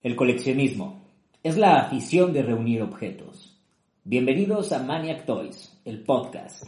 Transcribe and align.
El 0.00 0.14
coleccionismo 0.14 1.02
es 1.42 1.56
la 1.56 1.80
afición 1.80 2.32
de 2.32 2.44
reunir 2.44 2.82
objetos. 2.82 3.58
Bienvenidos 4.04 4.70
a 4.70 4.78
Maniac 4.80 5.26
Toys, 5.26 5.76
el 5.84 6.04
podcast. 6.04 6.62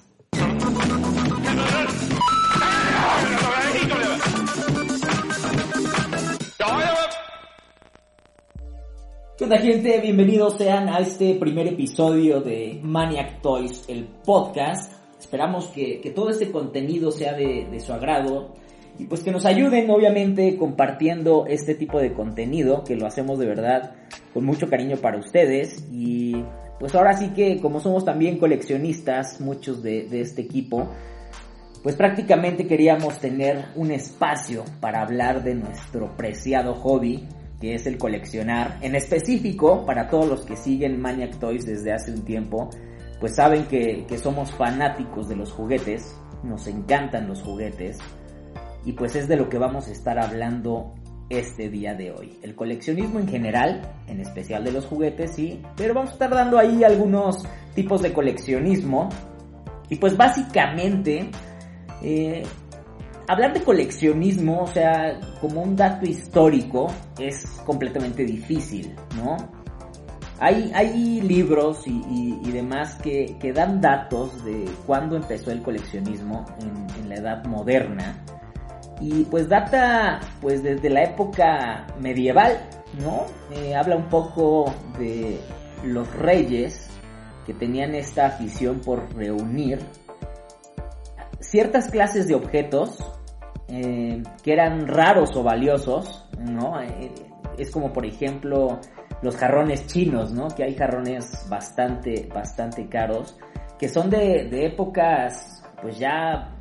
¿Qué 9.39 9.45
onda 9.45 9.59
gente? 9.59 10.01
Bienvenidos 10.01 10.57
sean 10.59 10.89
a 10.89 10.99
este 10.99 11.37
primer 11.37 11.69
episodio 11.69 12.41
de 12.41 12.81
Maniac 12.83 13.41
Toys, 13.43 13.85
el 13.87 14.07
podcast. 14.07 14.93
Esperamos 15.21 15.69
que, 15.69 16.13
todo 16.17 16.31
este 16.31 16.51
contenido 16.51 17.13
sea 17.13 17.35
de 17.35 17.79
su 17.79 17.93
agrado 17.93 18.57
y 18.99 19.05
pues 19.07 19.23
que 19.23 19.31
nos 19.31 19.47
ayuden 19.47 19.91
obviamente 19.91 20.57
compartiendo 20.57 21.47
este 21.47 21.75
tipo 21.75 22.01
de 22.01 22.13
contenido 22.13 22.85
que 22.85 22.97
lo 22.97 23.07
hacemos 23.07 23.39
de 23.39 23.47
verdad 23.47 23.95
con 24.35 24.45
mucho 24.45 24.69
cariño 24.69 24.97
para 24.97 25.19
ustedes. 25.19 25.87
Y 25.91 26.45
pues 26.79 26.95
ahora 26.95 27.17
sí 27.17 27.29
que 27.31 27.61
como 27.61 27.81
somos 27.81 28.05
también 28.05 28.39
coleccionistas 28.39 29.41
muchos 29.41 29.83
de, 29.83 30.09
este 30.21 30.43
equipo 30.43 30.89
pues 31.83 31.97
prácticamente 31.97 32.67
queríamos 32.67 33.19
tener 33.21 33.65
un 33.75 33.91
espacio 33.91 34.65
para 34.81 35.01
hablar 35.01 35.43
de 35.43 35.55
nuestro 35.55 36.15
preciado 36.17 36.75
hobby 36.75 37.27
que 37.59 37.75
es 37.75 37.87
el 37.87 37.99
coleccionar. 37.99 38.79
En 38.83 38.95
específico 38.95 39.85
para 39.87 40.09
todos 40.09 40.27
los 40.27 40.45
que 40.45 40.57
siguen 40.57 41.01
Maniac 41.01 41.39
Toys 41.39 41.65
desde 41.65 41.93
hace 41.93 42.13
un 42.13 42.23
tiempo 42.25 42.69
pues 43.19 43.37
saben 43.37 43.65
que, 43.65 44.05
que 44.07 44.19
somos 44.19 44.51
fanáticos 44.53 45.29
de 45.29 45.37
los 45.37 45.53
juguetes 45.53 46.15
nos 46.43 46.67
encantan 46.67 47.29
los 47.29 47.43
juguetes 47.43 47.99
y 48.85 48.93
pues 48.93 49.15
es 49.17 49.29
de 49.29 49.37
lo 49.37 49.49
que 49.49 49.59
vamos 49.59 49.89
a 49.89 49.93
estar 49.93 50.19
hablando 50.19 50.95
este 51.29 51.71
día 51.71 51.95
de 51.95 52.11
hoy. 52.11 52.39
El 52.43 52.55
coleccionismo 52.55 53.21
en 53.21 53.29
general, 53.29 53.83
en 54.09 54.21
especial 54.21 54.65
de 54.65 54.73
los 54.73 54.87
juguetes, 54.87 55.35
sí, 55.35 55.63
pero 55.77 55.95
vamos 55.95 56.11
a 56.11 56.13
estar 56.15 56.31
dando 56.31 56.59
ahí 56.59 56.83
algunos 56.83 57.45
tipos 57.75 58.03
de 58.03 58.13
coleccionismo. 58.13 59.09
Y 59.89 59.97
pues 59.97 60.17
básicamente, 60.17 61.31
eh, 62.03 62.43
hablar 63.29 63.55
de 63.55 63.63
coleccionismo, 63.63 64.63
o 64.63 64.67
sea, 64.67 65.21
como 65.41 65.63
un 65.63 65.77
dato 65.77 66.05
histórico, 66.07 66.89
es 67.19 67.45
completamente 67.65 68.25
difícil, 68.25 68.95
¿no? 69.17 69.37
Hay, 70.41 70.73
hay 70.75 71.21
libros 71.21 71.87
y, 71.87 72.51
demás 72.51 72.95
que, 72.97 73.37
que, 73.39 73.53
dan 73.53 73.81
datos 73.81 74.43
de 74.45 74.65
cuándo 74.87 75.15
empezó 75.15 75.51
el 75.51 75.63
coleccionismo 75.63 76.47
en 76.99 77.09
la 77.09 77.17
edad 77.17 77.45
moderna 77.45 78.25
y 79.01 79.25
pues 79.25 79.49
data 79.49 80.21
pues 80.41 80.63
desde 80.63 80.91
la 80.91 81.05
época 81.05 81.87
medieval, 82.01 82.69
¿no? 83.01 83.25
Eh, 83.51 83.75
habla 83.75 83.97
un 83.97 84.09
poco 84.09 84.73
de 84.99 85.41
los 85.85 86.13
reyes 86.15 86.91
que 87.47 87.55
tenían 87.55 87.95
esta 87.95 88.27
afición 88.27 88.81
por 88.81 89.15
reunir 89.15 89.81
ciertas 91.41 91.91
clases 91.91 92.29
de 92.29 92.35
objetos 92.35 92.99
eh, 93.69 94.23
que 94.43 94.53
eran 94.53 94.87
raros 94.87 95.35
o 95.37 95.43
valiosos, 95.43 96.29
¿no? 96.39 96.81
Eh, 96.83 97.13
es 97.57 97.71
como 97.71 97.93
por 97.93 98.05
ejemplo 98.05 98.81
los 99.23 99.37
jarrones 99.37 99.87
chinos, 99.87 100.33
¿no? 100.33 100.49
Que 100.49 100.65
hay 100.65 100.75
jarrones 100.75 101.47
bastante, 101.49 102.29
bastante 102.33 102.89
caros, 102.89 103.39
que 103.79 103.89
son 103.89 104.11
de, 104.11 104.49
de 104.51 104.67
épocas 104.67 105.63
pues 105.81 105.99
ya 105.99 106.57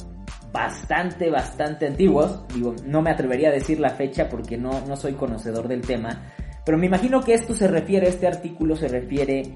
bastante, 0.52 1.30
bastante 1.30 1.88
antiguos. 1.88 2.42
Digo, 2.54 2.76
no 2.86 3.02
me 3.02 3.12
atrevería 3.12 3.50
a 3.50 3.54
decir 3.54 3.80
la 3.80 3.92
fecha 3.92 4.30
porque 4.30 4.58
no, 4.58 4.86
no 4.86 4.96
soy 4.96 5.14
conocedor 5.14 5.68
del 5.68 5.82
tema. 5.82 6.34
Pero 6.66 6.78
me 6.78 6.86
imagino 6.86 7.22
que 7.22 7.34
esto 7.34 7.56
se 7.56 7.68
refiere, 7.68 8.08
este 8.08 8.28
artículo 8.28 8.76
se 8.76 8.88
refiere 8.88 9.56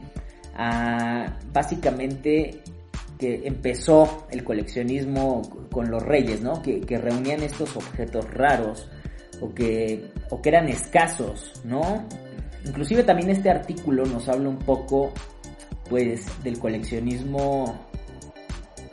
a 0.55 1.39
básicamente 1.51 2.61
que 3.17 3.41
empezó 3.45 4.27
el 4.31 4.43
coleccionismo 4.43 5.41
con 5.71 5.89
los 5.89 6.03
reyes, 6.03 6.41
¿no? 6.41 6.61
Que, 6.61 6.81
que 6.81 6.97
reunían 6.97 7.41
estos 7.41 7.75
objetos 7.77 8.29
raros 8.31 8.89
o 9.41 9.53
que, 9.53 10.11
o 10.29 10.41
que 10.41 10.49
eran 10.49 10.67
escasos, 10.69 11.61
¿no? 11.63 12.05
Inclusive 12.65 13.03
también 13.03 13.29
este 13.29 13.49
artículo 13.49 14.05
nos 14.05 14.29
habla 14.29 14.49
un 14.49 14.59
poco, 14.59 15.11
pues, 15.89 16.25
del 16.43 16.59
coleccionismo 16.59 17.87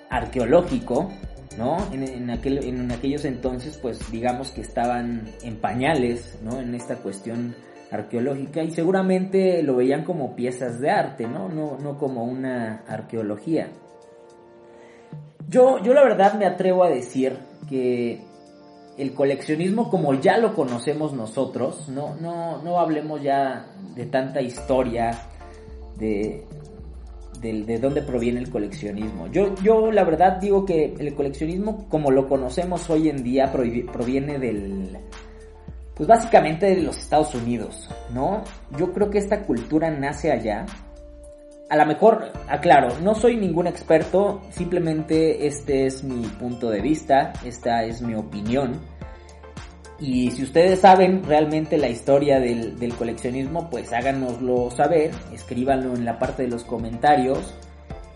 arqueológico, 0.08 1.10
¿no? 1.58 1.76
En, 1.92 2.30
aquel, 2.30 2.64
en, 2.64 2.90
aquellos 2.92 3.24
entonces, 3.24 3.78
pues 3.78 4.10
digamos 4.10 4.50
que 4.50 4.60
estaban 4.60 5.28
en 5.42 5.56
pañales, 5.56 6.38
¿no? 6.42 6.60
En 6.60 6.74
esta 6.74 6.96
cuestión 6.96 7.54
arqueológica 7.90 8.62
y 8.62 8.70
seguramente 8.70 9.62
lo 9.62 9.76
veían 9.76 10.04
como 10.04 10.36
piezas 10.36 10.80
de 10.80 10.90
arte, 10.90 11.26
¿no? 11.26 11.48
No, 11.48 11.76
no 11.78 11.98
como 11.98 12.24
una 12.24 12.84
arqueología. 12.86 13.68
Yo, 15.48 15.82
yo 15.82 15.92
la 15.92 16.04
verdad 16.04 16.34
me 16.34 16.46
atrevo 16.46 16.84
a 16.84 16.90
decir 16.90 17.36
que 17.68 18.20
el 18.96 19.14
coleccionismo 19.14 19.90
como 19.90 20.14
ya 20.14 20.36
lo 20.38 20.54
conocemos 20.54 21.12
nosotros, 21.12 21.88
no, 21.88 22.14
no, 22.16 22.62
no 22.62 22.78
hablemos 22.78 23.22
ya 23.22 23.66
de 23.96 24.06
tanta 24.06 24.40
historia, 24.40 25.10
de, 25.96 26.44
de, 27.40 27.64
de, 27.64 27.78
dónde 27.78 28.02
proviene 28.02 28.40
el 28.40 28.50
coleccionismo. 28.50 29.26
Yo, 29.28 29.54
yo 29.62 29.90
la 29.90 30.04
verdad 30.04 30.38
digo 30.40 30.64
que 30.64 30.94
el 30.98 31.14
coleccionismo 31.14 31.88
como 31.88 32.10
lo 32.10 32.28
conocemos 32.28 32.88
hoy 32.90 33.08
en 33.08 33.22
día 33.22 33.52
proviene 33.52 34.38
del... 34.38 34.98
Pues 35.94 36.08
básicamente 36.08 36.66
de 36.66 36.82
los 36.82 36.96
Estados 36.96 37.34
Unidos, 37.34 37.90
¿no? 38.14 38.42
Yo 38.78 38.90
creo 38.92 39.10
que 39.10 39.18
esta 39.18 39.42
cultura 39.42 39.90
nace 39.90 40.32
allá. 40.32 40.64
A 41.68 41.76
lo 41.76 41.86
mejor, 41.86 42.32
aclaro, 42.48 42.98
no 43.00 43.14
soy 43.14 43.36
ningún 43.36 43.66
experto, 43.66 44.40
simplemente 44.50 45.46
este 45.46 45.86
es 45.86 46.02
mi 46.02 46.26
punto 46.26 46.70
de 46.70 46.80
vista, 46.80 47.32
esta 47.44 47.84
es 47.84 48.00
mi 48.00 48.14
opinión. 48.14 48.80
Y 50.00 50.30
si 50.30 50.44
ustedes 50.44 50.80
saben 50.80 51.22
realmente 51.24 51.76
la 51.76 51.88
historia 51.88 52.40
del, 52.40 52.94
coleccionismo, 52.98 53.68
pues 53.68 53.92
háganoslo 53.92 54.70
saber, 54.70 55.10
escríbanlo 55.32 55.94
en 55.94 56.06
la 56.06 56.18
parte 56.18 56.44
de 56.44 56.48
los 56.48 56.64
comentarios. 56.64 57.54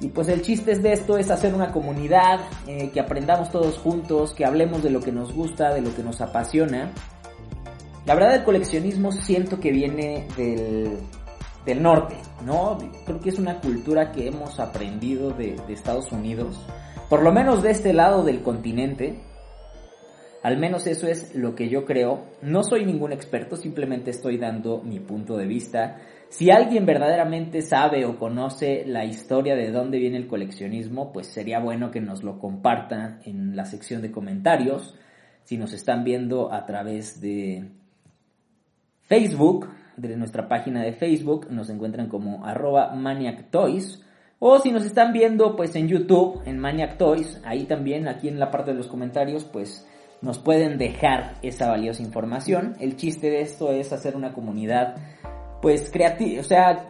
Y 0.00 0.09
pues 0.09 0.28
el 0.28 0.41
chiste 0.41 0.73
es 0.73 0.83
de 0.83 0.94
esto 0.94 1.19
es 1.19 1.31
hacer 1.31 1.55
una 1.55 1.73
comunidad, 1.73 2.41
eh, 2.67 2.91
que 2.93 3.00
aprendamos 3.00 3.50
todos 3.50 3.77
juntos, 3.78 4.33
que 4.33 4.47
hablemos 4.47 4.83
de 4.83 4.91
lo 4.91 5.00
que 5.00 5.12
nos 5.12 5.34
gusta, 5.34 5.75
de 5.75 5.83
lo 5.83 5.94
que 5.94 6.03
nos 6.03 6.23
apasiona. 6.23 6.91
La 8.06 8.15
verdad 8.15 8.34
el 8.37 8.44
coleccionismo 8.44 9.12
siento 9.12 9.61
que 9.61 9.71
viene 9.71 10.27
del, 10.39 10.99
del 11.67 11.83
norte, 11.83 12.17
¿no? 12.44 12.78
Creo 13.05 13.21
que 13.21 13.28
es 13.28 13.39
una 13.39 13.61
cultura 13.61 14.11
que 14.11 14.27
hemos 14.27 14.59
aprendido 14.59 15.31
de 15.31 15.56
Estados 15.69 16.12
Unidos, 16.12 16.59
por 17.09 17.23
lo 17.23 17.33
menos 17.33 17.62
de 17.62 17.71
este 17.71 17.93
lado 17.93 18.25
del 18.25 18.43
continente 18.43 19.19
al 20.44 20.59
menos 20.59 20.87
eso 20.87 21.06
es 21.06 21.34
lo 21.34 21.55
que 21.55 21.71
yo 21.71 21.87
creo. 21.87 22.27
No 22.43 22.62
soy 22.65 22.84
ningún 22.84 23.12
experto, 23.12 23.56
simplemente 23.56 24.10
estoy 24.10 24.37
dando 24.37 24.82
mi 24.82 25.00
punto 25.00 25.38
de 25.38 25.47
vista. 25.47 25.96
Si 26.29 26.50
alguien 26.50 26.85
verdaderamente 26.85 27.62
sabe 27.62 28.05
o 28.05 28.19
conoce 28.19 28.85
la 28.87 29.06
historia 29.06 29.56
de 29.56 29.70
dónde 29.70 29.99
viene 29.99 30.19
el 30.19 30.26
coleccionismo, 30.26 31.14
pues 31.14 31.29
sería 31.29 31.61
bueno 31.61 31.91
que 31.91 32.02
nos 32.02 32.23
lo 32.23 32.38
comparta 32.38 33.20
en 33.25 33.56
la 33.56 33.64
sección 33.64 34.02
de 34.02 34.11
comentarios. 34.11 34.94
Si 35.44 35.56
nos 35.56 35.73
están 35.73 36.05
viendo 36.05 36.52
a 36.52 36.67
través 36.67 37.23
de 37.23 37.70
Facebook, 39.00 39.70
de 39.96 40.14
nuestra 40.14 40.46
página 40.46 40.82
de 40.82 40.93
Facebook, 40.93 41.46
nos 41.50 41.70
encuentran 41.70 42.11
como 42.11 42.44
arroba 42.44 42.94
Maniac 42.94 43.49
Toys. 43.50 44.05
O 44.41 44.58
si 44.58 44.73
nos 44.73 44.85
están 44.85 45.14
viendo 45.14 45.56
pues 45.56 45.75
en 45.75 45.88
YouTube, 45.88 46.43
en 46.44 46.58
Maniac 46.58 46.99
Toys, 46.99 47.41
ahí 47.46 47.64
también, 47.64 48.08
aquí 48.08 48.29
en 48.29 48.38
la 48.38 48.50
parte 48.50 48.73
de 48.73 48.76
los 48.76 48.88
comentarios, 48.88 49.44
pues 49.44 49.88
nos 50.25 50.38
pueden 50.38 50.79
dejar 50.79 51.35
esa 51.43 51.69
valiosa 51.69 52.03
información. 52.03 52.75
El 52.81 52.97
chiste 52.97 53.31
de 53.31 53.43
esto 53.43 53.71
es 53.71 53.93
hacer 53.93 54.17
una 54.17 54.32
comunidad, 54.32 54.97
pues 55.61 55.91
creativa, 55.91 56.41
o 56.41 56.44
sea, 56.44 56.88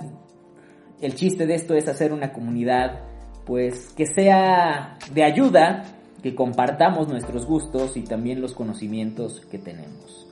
el 1.00 1.14
chiste 1.16 1.46
de 1.46 1.54
esto 1.56 1.74
es 1.74 1.88
hacer 1.88 2.12
una 2.12 2.32
comunidad, 2.32 3.00
pues 3.44 3.92
que 3.96 4.06
sea 4.06 4.96
de 5.12 5.24
ayuda, 5.24 5.84
que 6.22 6.34
compartamos 6.34 7.08
nuestros 7.08 7.44
gustos 7.44 7.96
y 7.96 8.02
también 8.02 8.40
los 8.40 8.54
conocimientos 8.54 9.44
que 9.50 9.58
tenemos. 9.58 10.26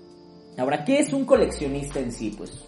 Ahora, 0.56 0.84
¿qué 0.84 1.00
es 1.00 1.12
un 1.12 1.25
coleccionista 1.25 1.98
en 1.98 2.12
sí? 2.12 2.34
Pues 2.37 2.64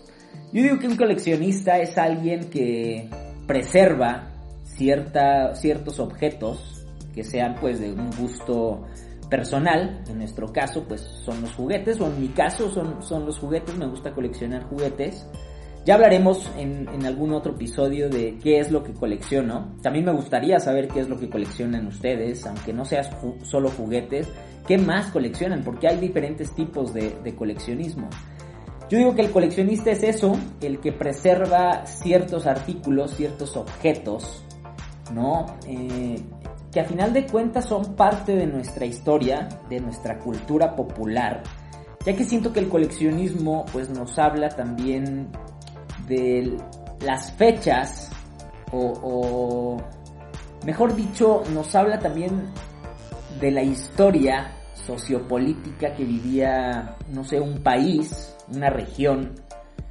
Yo 0.52 0.62
digo 0.62 0.78
que 0.78 0.88
un 0.88 0.96
coleccionista 0.96 1.78
es 1.78 1.96
alguien 1.96 2.50
que 2.50 3.08
preserva 3.46 4.32
cierta, 4.64 5.54
ciertos 5.54 6.00
objetos 6.00 6.84
que 7.14 7.22
sean 7.22 7.54
pues 7.60 7.78
de 7.78 7.92
un 7.92 8.10
gusto 8.18 8.84
personal, 9.28 10.02
en 10.08 10.18
nuestro 10.18 10.52
caso 10.52 10.84
pues 10.86 11.00
son 11.00 11.40
los 11.40 11.52
juguetes, 11.54 12.00
o 12.00 12.06
en 12.06 12.20
mi 12.20 12.28
caso 12.28 12.70
son, 12.70 13.02
son 13.02 13.26
los 13.26 13.38
juguetes, 13.38 13.76
me 13.76 13.86
gusta 13.86 14.12
coleccionar 14.12 14.64
juguetes. 14.64 15.26
Ya 15.84 15.94
hablaremos 15.94 16.50
en, 16.56 16.88
en, 16.88 17.04
algún 17.04 17.34
otro 17.34 17.52
episodio 17.52 18.08
de 18.08 18.38
qué 18.42 18.58
es 18.58 18.70
lo 18.70 18.82
que 18.82 18.94
colecciono. 18.94 19.76
También 19.82 20.06
me 20.06 20.12
gustaría 20.12 20.58
saber 20.58 20.88
qué 20.88 21.00
es 21.00 21.10
lo 21.10 21.18
que 21.18 21.28
coleccionan 21.28 21.86
ustedes, 21.86 22.46
aunque 22.46 22.72
no 22.72 22.86
sea 22.86 23.02
solo 23.42 23.68
juguetes. 23.68 24.26
¿Qué 24.66 24.78
más 24.78 25.10
coleccionan? 25.10 25.62
Porque 25.62 25.86
hay 25.88 25.98
diferentes 25.98 26.54
tipos 26.54 26.94
de, 26.94 27.10
de, 27.22 27.34
coleccionismo. 27.34 28.08
Yo 28.88 28.96
digo 28.96 29.14
que 29.14 29.20
el 29.22 29.30
coleccionista 29.30 29.90
es 29.90 30.02
eso, 30.02 30.38
el 30.62 30.80
que 30.80 30.92
preserva 30.92 31.84
ciertos 31.84 32.46
artículos, 32.46 33.14
ciertos 33.14 33.54
objetos, 33.54 34.42
¿no? 35.12 35.46
Eh, 35.66 36.16
que 36.74 36.80
a 36.80 36.84
final 36.84 37.12
de 37.12 37.24
cuentas 37.24 37.66
son 37.66 37.94
parte 37.94 38.34
de 38.34 38.48
nuestra 38.48 38.84
historia, 38.84 39.48
de 39.70 39.78
nuestra 39.78 40.18
cultura 40.18 40.74
popular, 40.74 41.44
ya 42.04 42.16
que 42.16 42.24
siento 42.24 42.52
que 42.52 42.58
el 42.58 42.68
coleccionismo 42.68 43.64
pues 43.72 43.88
nos 43.90 44.18
habla 44.18 44.48
también 44.48 45.28
de 46.08 46.58
las 47.00 47.32
fechas 47.34 48.10
o, 48.72 48.92
o, 49.04 50.66
mejor 50.66 50.96
dicho 50.96 51.44
nos 51.52 51.72
habla 51.76 52.00
también 52.00 52.50
de 53.40 53.52
la 53.52 53.62
historia 53.62 54.50
sociopolítica 54.74 55.94
que 55.94 56.04
vivía 56.04 56.96
no 57.08 57.22
sé 57.22 57.40
un 57.40 57.62
país 57.62 58.34
una 58.52 58.68
región 58.68 59.36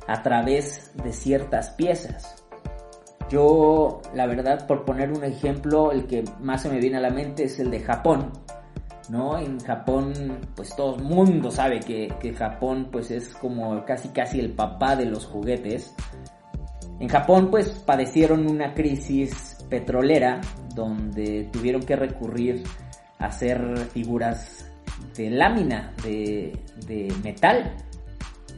a 0.06 0.22
través 0.22 0.92
de 1.02 1.14
ciertas 1.14 1.70
piezas 1.72 2.43
yo 3.30 4.02
la 4.14 4.26
verdad 4.28 4.68
por 4.68 4.86
poner 4.86 5.12
un 5.12 5.24
ejemplo 5.24 5.92
el 5.92 6.06
que 6.06 6.24
más 6.40 6.62
se 6.62 6.70
me 6.70 6.80
viene 6.80 6.98
a 6.98 7.02
la 7.02 7.10
mente 7.10 7.46
es 7.46 7.60
el 7.60 7.72
de 7.72 7.80
Japón 7.80 8.32
¿no? 9.10 9.38
En 9.38 9.60
Japón, 9.60 10.14
pues 10.56 10.76
todo 10.76 10.96
el 10.96 11.04
mundo 11.04 11.52
sabe 11.52 11.80
que, 11.80 12.34
Japón 12.34 12.90
pues 12.92 13.12
es 13.12 13.30
como 13.36 13.84
casi 13.86 14.10
casi 14.10 14.40
el 14.40 14.52
papá 14.52 14.96
de 14.96 15.06
los 15.06 15.26
juguetes. 15.26 15.94
En 17.00 17.08
Japón 17.08 17.50
pues 17.52 17.70
padecieron 17.70 18.50
una 18.50 18.74
crisis 18.74 19.58
petrolera 19.70 20.40
donde 20.76 21.50
tuvieron 21.52 21.82
que 21.84 21.96
recurrir 21.96 22.64
a 23.20 23.26
hacer 23.26 23.78
figuras 23.92 24.72
de 25.16 25.30
lámina, 25.30 25.94
de 26.04 27.14
metal, 27.24 27.76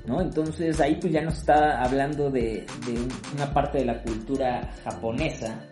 ¿no? 0.07 0.21
Entonces 0.21 0.79
ahí 0.79 0.97
pues 0.99 1.13
ya 1.13 1.21
nos 1.21 1.37
está 1.37 1.81
hablando 1.83 2.29
de, 2.29 2.65
de 2.85 3.07
una 3.35 3.53
parte 3.53 3.79
de 3.79 3.85
la 3.85 4.01
cultura 4.01 4.71
japonesa 4.83 5.67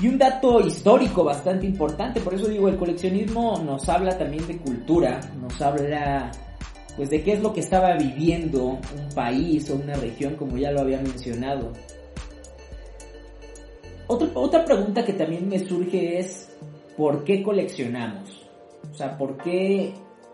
y 0.00 0.08
un 0.08 0.16
dato 0.16 0.60
histórico 0.60 1.24
bastante 1.24 1.66
importante, 1.66 2.20
por 2.20 2.32
eso 2.32 2.48
digo, 2.48 2.68
el 2.68 2.76
coleccionismo 2.76 3.58
nos 3.58 3.86
habla 3.88 4.16
también 4.16 4.46
de 4.46 4.56
cultura, 4.56 5.20
nos 5.38 5.60
habla 5.60 6.32
pues 6.96 7.10
de 7.10 7.22
qué 7.22 7.34
es 7.34 7.42
lo 7.42 7.52
que 7.52 7.60
estaba 7.60 7.94
viviendo 7.96 8.64
un 8.64 9.14
país 9.14 9.68
o 9.68 9.74
una 9.76 9.94
región, 9.94 10.36
como 10.36 10.56
ya 10.56 10.70
lo 10.70 10.80
había 10.80 11.00
mencionado. 11.02 11.72
Otra, 14.06 14.28
otra 14.34 14.64
pregunta 14.64 15.04
que 15.04 15.12
también 15.12 15.48
me 15.48 15.58
surge 15.58 16.18
es, 16.18 16.48
¿por 16.96 17.22
qué 17.22 17.42
coleccionamos? 17.42 18.48
O 18.90 18.94
sea, 18.94 19.18
¿por 19.18 19.36
qué 19.36 19.92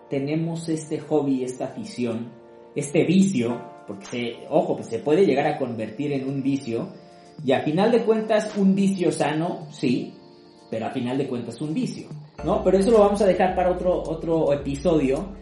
tenemos 0.09 0.69
este 0.69 1.01
hobby, 1.01 1.43
esta 1.43 1.65
afición, 1.65 2.31
este 2.77 3.05
vicio? 3.05 3.61
Porque, 3.87 4.07
se, 4.07 4.33
ojo, 4.49 4.77
pues 4.77 4.89
se 4.89 5.01
puede 5.01 5.27
llegar 5.27 5.47
a 5.47 5.59
convertir 5.59 6.13
en 6.13 6.29
un 6.29 6.43
vicio 6.43 6.89
y 7.45 7.53
a 7.53 7.63
final 7.63 7.91
de 7.91 8.05
cuentas, 8.05 8.57
un 8.57 8.75
vicio 8.75 9.11
sano, 9.11 9.67
sí, 9.71 10.15
pero 10.71 10.87
a 10.87 10.91
final 10.91 11.19
de 11.19 11.29
cuentas 11.29 11.61
un 11.61 11.75
vicio, 11.75 12.09
¿no? 12.45 12.63
Pero 12.63 12.79
eso 12.79 12.91
lo 12.91 13.01
vamos 13.01 13.21
a 13.23 13.27
dejar 13.27 13.55
para 13.55 13.73
otro, 13.73 14.03
otro 14.03 14.53
episodio. 14.53 15.35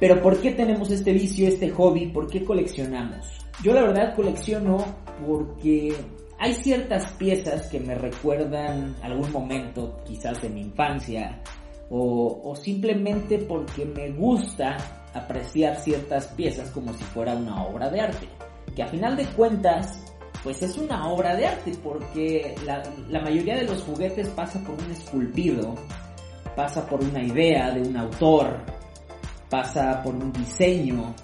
Pero 0.00 0.20
¿por 0.20 0.40
qué 0.40 0.52
tenemos 0.52 0.90
este 0.90 1.12
vicio, 1.12 1.46
este 1.46 1.70
hobby? 1.70 2.06
¿Por 2.06 2.28
qué 2.28 2.44
coleccionamos? 2.44 3.26
Yo 3.62 3.72
la 3.72 3.82
verdad 3.82 4.16
colecciono 4.16 4.84
porque 5.24 5.94
hay 6.38 6.54
ciertas 6.54 7.12
piezas 7.12 7.68
que 7.68 7.78
me 7.78 7.94
recuerdan 7.94 8.96
algún 9.02 9.30
momento 9.30 10.00
quizás 10.04 10.42
de 10.42 10.48
mi 10.48 10.62
infancia 10.62 11.40
o, 11.94 12.56
simplemente 12.56 13.36
porque 13.38 13.84
me 13.84 14.10
gusta 14.12 14.78
apreciar 15.12 15.76
ciertas 15.76 16.26
piezas 16.28 16.70
como 16.70 16.94
si 16.94 17.04
fuera 17.04 17.34
una 17.34 17.64
obra 17.64 17.90
de 17.90 18.00
arte. 18.00 18.28
Que 18.74 18.82
a 18.82 18.86
final 18.86 19.14
de 19.14 19.26
cuentas 19.26 20.02
pues 20.42 20.62
es 20.62 20.78
una 20.78 21.06
obra 21.08 21.36
de 21.36 21.46
arte 21.46 21.72
porque 21.84 22.54
la, 22.64 22.82
la, 23.10 23.20
mayoría 23.20 23.56
de 23.56 23.64
los 23.64 23.82
juguetes 23.82 24.28
pasa 24.30 24.58
por 24.60 24.74
un 24.82 24.90
esculpido, 24.90 25.74
pasa 26.56 26.84
por 26.86 27.04
una 27.04 27.22
idea 27.22 27.70
de 27.70 27.82
un 27.82 27.96
autor, 27.96 28.56
pasa 29.50 30.02
por 30.02 30.14
un 30.14 30.32
diseño. 30.32 31.14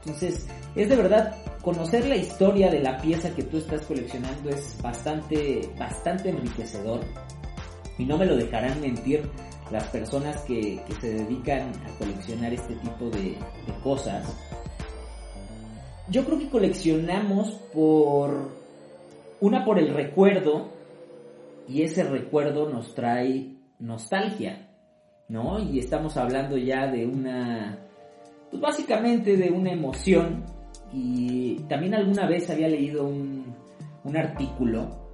Entonces, 0.00 0.48
es 0.74 0.88
de 0.88 0.96
verdad 0.96 1.36
conocer 1.62 2.06
la 2.06 2.16
historia 2.16 2.68
de 2.68 2.80
la 2.80 2.98
pieza 2.98 3.30
que 3.30 3.44
tú 3.44 3.58
estás 3.58 3.82
coleccionando 3.82 4.50
es 4.50 4.76
bastante, 4.82 5.70
bastante 5.78 6.30
enriquecedor. 6.30 7.00
Y 7.96 8.04
no 8.04 8.18
me 8.18 8.26
lo 8.26 8.36
dejarán 8.36 8.80
mentir 8.80 9.30
las 9.70 9.88
personas 9.88 10.42
que, 10.42 10.80
que 10.86 10.94
se 11.00 11.12
dedican 11.12 11.72
a 11.84 11.98
coleccionar 11.98 12.52
este 12.52 12.74
tipo 12.76 13.10
de, 13.10 13.36
cosas. 13.82 14.24
Yo 16.08 16.24
creo 16.24 16.38
que 16.38 16.48
coleccionamos 16.48 17.52
por 17.72 18.50
una 19.40 19.64
por 19.64 19.78
el 19.78 19.92
recuerdo, 19.92 20.68
y 21.68 21.82
ese 21.82 22.04
recuerdo 22.04 22.68
nos 22.68 22.94
trae 22.94 23.56
nostalgia, 23.80 24.68
¿no? 25.28 25.58
Y 25.58 25.80
estamos 25.80 26.16
hablando 26.16 26.56
ya 26.56 26.86
de 26.86 27.06
una, 27.06 27.78
pues 28.50 28.62
básicamente 28.62 29.36
de 29.36 29.50
una 29.50 29.72
emoción, 29.72 30.44
y 30.92 31.56
también 31.68 31.94
alguna 31.94 32.26
vez 32.26 32.48
había 32.50 32.68
leído 32.68 33.06
un, 33.06 33.54
un 34.04 34.16
artículo 34.16 35.10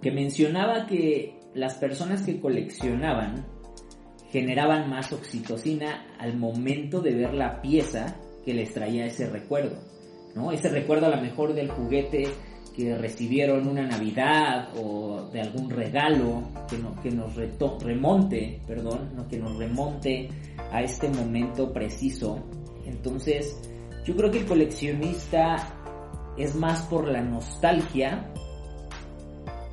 que 0.00 0.12
mencionaba 0.12 0.86
que 0.86 1.36
las 1.54 1.74
personas 1.74 2.22
que 2.22 2.40
coleccionaban 2.40 3.55
generaban 4.36 4.90
más 4.90 5.14
oxitocina 5.14 6.04
al 6.18 6.36
momento 6.36 7.00
de 7.00 7.14
ver 7.14 7.32
la 7.32 7.62
pieza 7.62 8.16
que 8.44 8.52
les 8.52 8.74
traía 8.74 9.06
ese 9.06 9.30
recuerdo, 9.30 9.78
¿no? 10.34 10.52
Ese 10.52 10.68
recuerdo 10.68 11.06
a 11.06 11.16
lo 11.16 11.22
mejor 11.22 11.54
del 11.54 11.70
juguete 11.70 12.28
que 12.76 12.94
recibieron 12.98 13.66
una 13.66 13.86
Navidad 13.86 14.68
o 14.76 15.30
de 15.32 15.40
algún 15.40 15.70
regalo 15.70 16.42
que, 16.68 16.76
no, 16.76 16.94
que 17.00 17.10
nos 17.10 17.34
remonte, 17.82 18.60
perdón, 18.66 19.12
no, 19.16 19.26
que 19.26 19.38
nos 19.38 19.56
remonte 19.56 20.28
a 20.70 20.82
este 20.82 21.08
momento 21.08 21.72
preciso. 21.72 22.44
Entonces, 22.84 23.58
yo 24.04 24.14
creo 24.16 24.30
que 24.30 24.40
el 24.40 24.44
coleccionista 24.44 25.56
es 26.36 26.54
más 26.54 26.82
por 26.82 27.08
la 27.08 27.22
nostalgia 27.22 28.30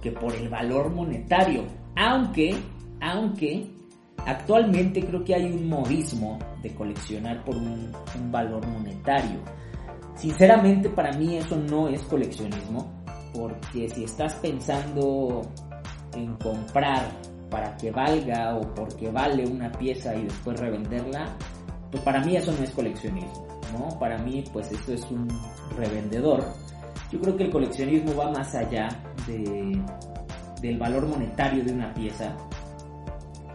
que 0.02 0.14
por 0.14 0.34
el 0.34 0.48
valor 0.48 0.90
monetario. 0.90 1.66
Aunque, 1.98 2.56
aunque 3.02 3.73
actualmente 4.26 5.06
creo 5.06 5.24
que 5.24 5.36
hay 5.36 5.46
un 5.46 5.68
modismo 5.68 6.40
de 6.62 6.74
coleccionar 6.74 7.44
por 7.44 7.56
un, 7.56 7.92
valor 8.32 8.66
monetario. 8.68 9.40
Sinceramente 10.16 10.90
para 10.90 11.12
mí 11.14 11.38
eso 11.38 11.56
no 11.56 11.88
es 11.88 12.02
coleccionismo, 12.04 13.04
porque 13.34 13.90
si 13.90 14.04
estás 14.06 14.36
pensando 14.36 15.42
en 16.16 16.36
comprar 16.38 17.12
para 17.50 17.76
que 17.78 17.92
valga 17.92 18.56
o 18.56 18.62
porque 18.74 19.12
vale 19.12 19.46
una 19.46 19.72
pieza 19.72 20.16
y 20.16 20.24
después 20.24 20.60
revenderla, 20.60 21.36
pues 21.92 22.02
para 22.04 22.22
mí 22.22 22.36
eso 22.36 22.52
no 22.52 22.64
es 22.64 22.72
coleccionismo, 22.72 23.48
¿no? 23.78 24.00
Para 24.00 24.18
mí 24.18 24.44
pues 24.52 24.72
esto 24.72 24.94
es 24.94 25.04
un 25.12 25.28
revendedor. 25.78 26.44
Yo 27.12 27.20
creo 27.22 27.38
que 27.38 27.44
el 27.44 27.52
coleccionismo 27.52 28.16
va 28.16 28.32
más 28.32 28.56
allá 28.56 28.88
de, 29.28 29.80
del 30.62 30.78
valor 30.80 31.06
monetario 31.06 31.64
de 31.64 31.74
una 31.74 31.94
pieza. 31.94 32.36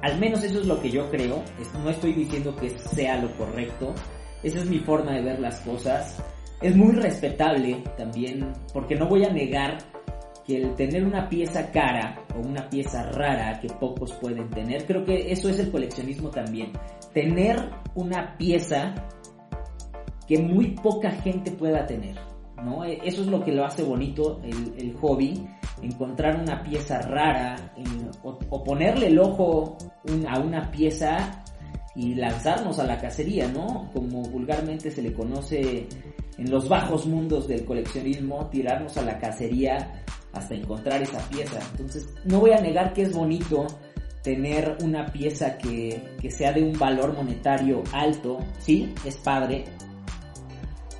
Al 0.03 0.19
menos 0.19 0.45
eso 0.45 0.61
es 0.61 0.67
lo 0.67 0.81
que 0.81 0.91
yo 0.91 1.11
creo. 1.11 1.43
No 1.83 1.91
estoy 1.91 2.13
diciendo 2.13 2.55
que 2.57 2.71
sea 2.71 3.17
lo 3.21 3.31
correcto. 3.37 3.95
Esa 4.43 4.59
es 4.59 4.67
mi 4.67 4.79
forma 4.79 5.13
de 5.13 5.23
ver 5.23 5.41
las 5.41 5.61
cosas 5.61 6.23
es 6.61 6.75
muy 6.75 6.93
respetable 6.93 7.85
también, 7.97 8.53
porque 8.73 8.97
no 8.97 9.09
voy 9.09 9.25
a 9.25 9.33
negar 9.33 9.79
que 10.45 10.57
el 10.57 10.75
tener 10.75 11.05
una 11.05 11.29
pieza 11.29 11.71
cara 11.71 12.25
o 12.35 12.41
una 12.41 12.69
pieza 12.69 13.03
rara 13.11 13.61
que 13.61 13.69
pocos 13.69 14.13
pueden 14.15 14.49
tener, 14.51 14.85
creo 14.87 15.05
que 15.05 15.31
eso 15.31 15.49
es 15.49 15.59
el 15.59 15.71
coleccionismo 15.71 16.31
también. 16.31 16.73
Tener 17.13 17.71
una 17.95 18.37
pieza 18.37 18.95
que 20.27 20.39
muy 20.39 20.73
poca 20.83 21.11
gente 21.11 21.53
pueda 21.53 21.87
tener, 21.87 22.17
¿no? 22.65 22.85
E, 22.85 22.99
eso 23.05 23.23
es 23.23 23.29
lo 23.29 23.45
que 23.45 23.53
lo 23.53 23.65
hace 23.65 23.83
bonito 23.85 24.41
el, 24.43 24.95
hobby, 24.95 25.47
encontrar 25.83 26.41
una 26.41 26.63
pieza 26.63 27.01
rara 27.01 27.57
o, 28.23 28.65
ponerle 28.65 29.09
el 29.09 29.19
ojo 29.19 29.77
a 30.29 30.39
una 30.39 30.71
pieza 30.71 31.45
y 31.95 32.15
lanzarnos 32.15 32.79
a 32.79 32.85
la 32.85 32.99
cacería, 32.99 33.49
¿no? 33.49 33.91
Como 33.93 34.23
vulgarmente 34.23 34.91
se 34.91 35.03
le 35.03 35.13
conoce 35.13 35.89
en 36.37 36.51
los 36.51 36.69
bajos 36.69 37.07
mundos 37.07 37.49
del 37.49 37.65
coleccionismo, 37.65 38.47
tirarnos 38.47 38.97
a 38.97 39.03
la 39.03 39.19
cacería 39.19 40.05
hasta 40.33 40.55
encontrar 40.55 41.03
esa 41.03 41.19
pieza. 41.29 41.59
Entonces, 41.73 42.09
no 42.25 42.41
voy 42.41 42.53
a 42.53 42.61
negar 42.61 42.93
que 42.93 43.03
es 43.03 43.13
bonito 43.13 43.67
tener 44.23 44.77
una 44.83 45.07
pieza 45.07 45.59
que, 45.59 46.03
que 46.21 46.31
sea 46.31 46.53
de 46.53 46.63
un 46.63 46.79
valor 46.79 47.15
monetario 47.15 47.83
alto, 47.93 48.39
sí, 48.59 48.95
es 49.05 49.17
padre. 49.17 49.65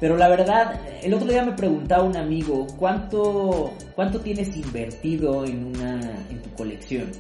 Pero 0.01 0.17
la 0.17 0.29
verdad, 0.29 0.81
el 1.03 1.13
otro 1.15 1.29
día 1.29 1.45
me 1.45 1.53
preguntaba 1.53 2.05
un 2.05 2.17
amigo, 2.17 2.67
¿cuánto, 2.79 3.73
cuánto 3.95 4.21
tienes 4.21 4.57
invertido 4.57 5.45
en, 5.45 5.67
una, 5.67 6.01
en 6.31 6.41
tu 6.41 6.51
colección? 6.55 7.11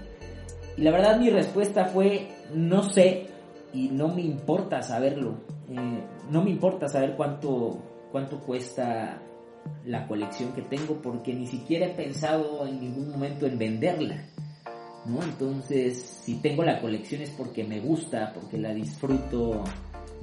Y 0.77 0.83
la 0.83 0.93
verdad 0.93 1.19
mi 1.19 1.29
respuesta 1.29 1.87
fue, 1.87 2.29
no 2.55 2.89
sé 2.89 3.27
y 3.73 3.89
no 3.89 4.09
me 4.09 4.23
importa 4.23 4.83
saberlo. 4.83 5.39
Eh, 5.71 6.05
no 6.31 6.43
me 6.43 6.51
importa 6.51 6.89
saber 6.89 7.17
cuánto, 7.17 7.83
cuánto 8.13 8.39
cuesta 8.41 9.23
la 9.85 10.07
colección 10.07 10.53
que 10.53 10.63
tengo 10.63 11.01
porque 11.03 11.35
ni 11.35 11.47
siquiera 11.47 11.87
he 11.87 11.95
pensado 11.95 12.67
en 12.67 12.81
ningún 12.81 13.11
momento 13.11 13.47
en 13.47 13.59
venderla. 13.59 14.25
¿no? 15.07 15.23
Entonces, 15.23 16.01
si 16.25 16.37
tengo 16.37 16.63
la 16.63 16.81
colección 16.81 17.23
es 17.23 17.31
porque 17.31 17.65
me 17.65 17.81
gusta, 17.81 18.33
porque 18.35 18.59
la 18.59 18.73
disfruto, 18.73 19.65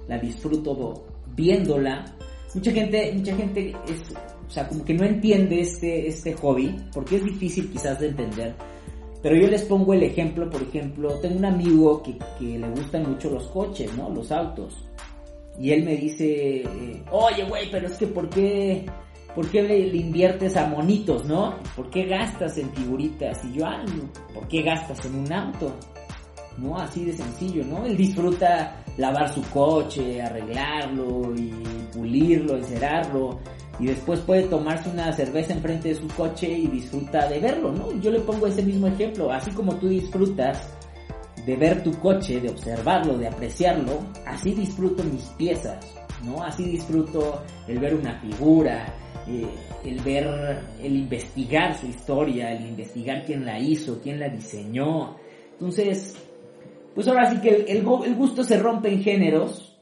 la 0.07 0.17
disfruto 0.17 1.05
viéndola. 1.35 2.05
Mucha 2.55 2.71
gente, 2.71 3.13
mucha 3.13 3.35
gente 3.35 3.75
es, 3.87 4.01
o 4.47 4.49
sea, 4.49 4.67
como 4.67 4.83
que 4.83 4.95
no 4.95 5.05
entiende 5.05 5.61
este, 5.61 6.07
este 6.07 6.33
hobby, 6.33 6.75
porque 6.93 7.17
es 7.17 7.23
difícil 7.25 7.69
quizás 7.69 7.99
de 7.99 8.07
entender 8.07 8.55
pero 9.25 9.37
yo 9.37 9.47
les 9.47 9.63
pongo 9.63 9.91
el 9.95 10.03
ejemplo, 10.03 10.47
por 10.51 10.61
ejemplo, 10.61 11.09
tengo 11.15 11.39
un 11.39 11.45
amigo 11.45 12.03
que, 12.03 12.15
le 12.39 12.69
gustan 12.69 13.09
mucho 13.09 13.31
los 13.31 13.47
coches, 13.47 13.91
¿no? 13.97 14.07
Los 14.11 14.31
autos. 14.31 14.85
Y 15.59 15.71
él 15.71 15.83
me 15.83 15.97
dice, 15.97 16.61
eh, 16.61 17.03
oye, 17.09 17.43
güey, 17.45 17.71
pero 17.71 17.87
es 17.87 17.97
que 17.97 18.05
¿por 18.05 18.29
qué, 18.29 18.85
¿por 19.33 19.49
qué 19.49 19.63
le, 19.63 19.79
inviertes 19.97 20.55
a 20.55 20.67
monitos, 20.67 21.25
no? 21.25 21.55
¿Por 21.75 21.89
qué 21.89 22.05
gastas 22.05 22.55
en 22.59 22.71
figuritas? 22.75 23.43
Y 23.45 23.53
yo, 23.53 23.65
ah, 23.65 23.83
¿por 24.31 24.47
qué 24.47 24.61
gastas 24.61 25.03
en 25.05 25.15
un 25.15 25.33
auto? 25.33 25.73
¿No? 26.59 26.77
Así 26.77 27.05
de 27.05 27.13
sencillo, 27.13 27.65
¿no? 27.65 27.83
Él 27.83 27.97
disfruta 27.97 28.84
lavar 28.97 29.33
su 29.33 29.41
coche, 29.49 30.21
arreglarlo 30.21 31.33
y 31.35 31.51
pulirlo, 31.93 32.57
encerarlo 32.57 33.39
y 33.79 33.87
después 33.87 34.19
puede 34.21 34.43
tomarse 34.43 34.89
una 34.89 35.11
cerveza 35.11 35.53
enfrente 35.53 35.89
de 35.89 35.95
su 35.95 36.07
coche 36.07 36.47
y 36.47 36.67
disfruta 36.67 37.27
de 37.27 37.39
verlo, 37.39 37.71
¿no? 37.71 37.91
Yo 37.99 38.11
le 38.11 38.19
pongo 38.21 38.47
ese 38.47 38.63
mismo 38.63 38.87
ejemplo, 38.87 39.31
así 39.31 39.51
como 39.51 39.75
tú 39.75 39.89
disfrutas 39.89 40.69
de 41.45 41.55
ver 41.57 41.83
tu 41.83 41.91
coche, 41.99 42.39
de 42.39 42.49
observarlo, 42.49 43.17
de 43.17 43.27
apreciarlo, 43.27 43.99
así 44.25 44.53
disfruto 44.53 45.03
mis 45.03 45.23
piezas, 45.37 45.93
¿no? 46.23 46.41
Así 46.41 46.63
disfruto 46.63 47.43
el 47.67 47.79
ver 47.79 47.95
una 47.95 48.19
figura, 48.19 48.93
eh, 49.27 49.45
el 49.83 49.99
ver, 50.01 50.61
el 50.81 50.95
investigar 50.95 51.77
su 51.77 51.87
historia, 51.87 52.53
el 52.53 52.65
investigar 52.65 53.25
quién 53.25 53.45
la 53.45 53.59
hizo, 53.59 53.99
quién 54.01 54.19
la 54.19 54.29
diseñó. 54.29 55.17
Entonces, 55.51 56.15
pues 56.95 57.07
ahora 57.07 57.29
sí 57.29 57.41
que 57.41 57.49
el, 57.49 57.77
el 57.77 58.15
gusto 58.15 58.43
se 58.43 58.57
rompe 58.57 58.91
en 58.91 59.03
géneros, 59.03 59.75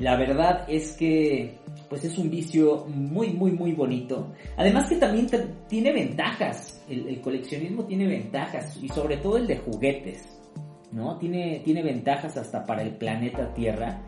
la 0.00 0.16
verdad 0.16 0.64
es 0.66 0.96
que 0.96 1.58
pues 1.90 2.04
es 2.04 2.16
un 2.16 2.30
vicio 2.30 2.86
muy 2.86 3.34
muy 3.34 3.50
muy 3.50 3.72
bonito. 3.72 4.32
Además 4.56 4.88
que 4.88 4.96
también 4.96 5.26
tiene 5.68 5.92
ventajas. 5.92 6.82
El, 6.88 7.20
coleccionismo 7.20 7.84
tiene 7.84 8.06
ventajas 8.06 8.78
y 8.82 8.88
sobre 8.88 9.18
todo 9.18 9.36
el 9.36 9.46
de 9.46 9.58
juguetes, 9.58 10.40
¿no? 10.90 11.18
Tiene 11.18 11.60
tiene 11.64 11.82
ventajas 11.82 12.34
hasta 12.38 12.64
para 12.64 12.82
el 12.82 12.96
planeta 12.96 13.52
Tierra. 13.52 14.02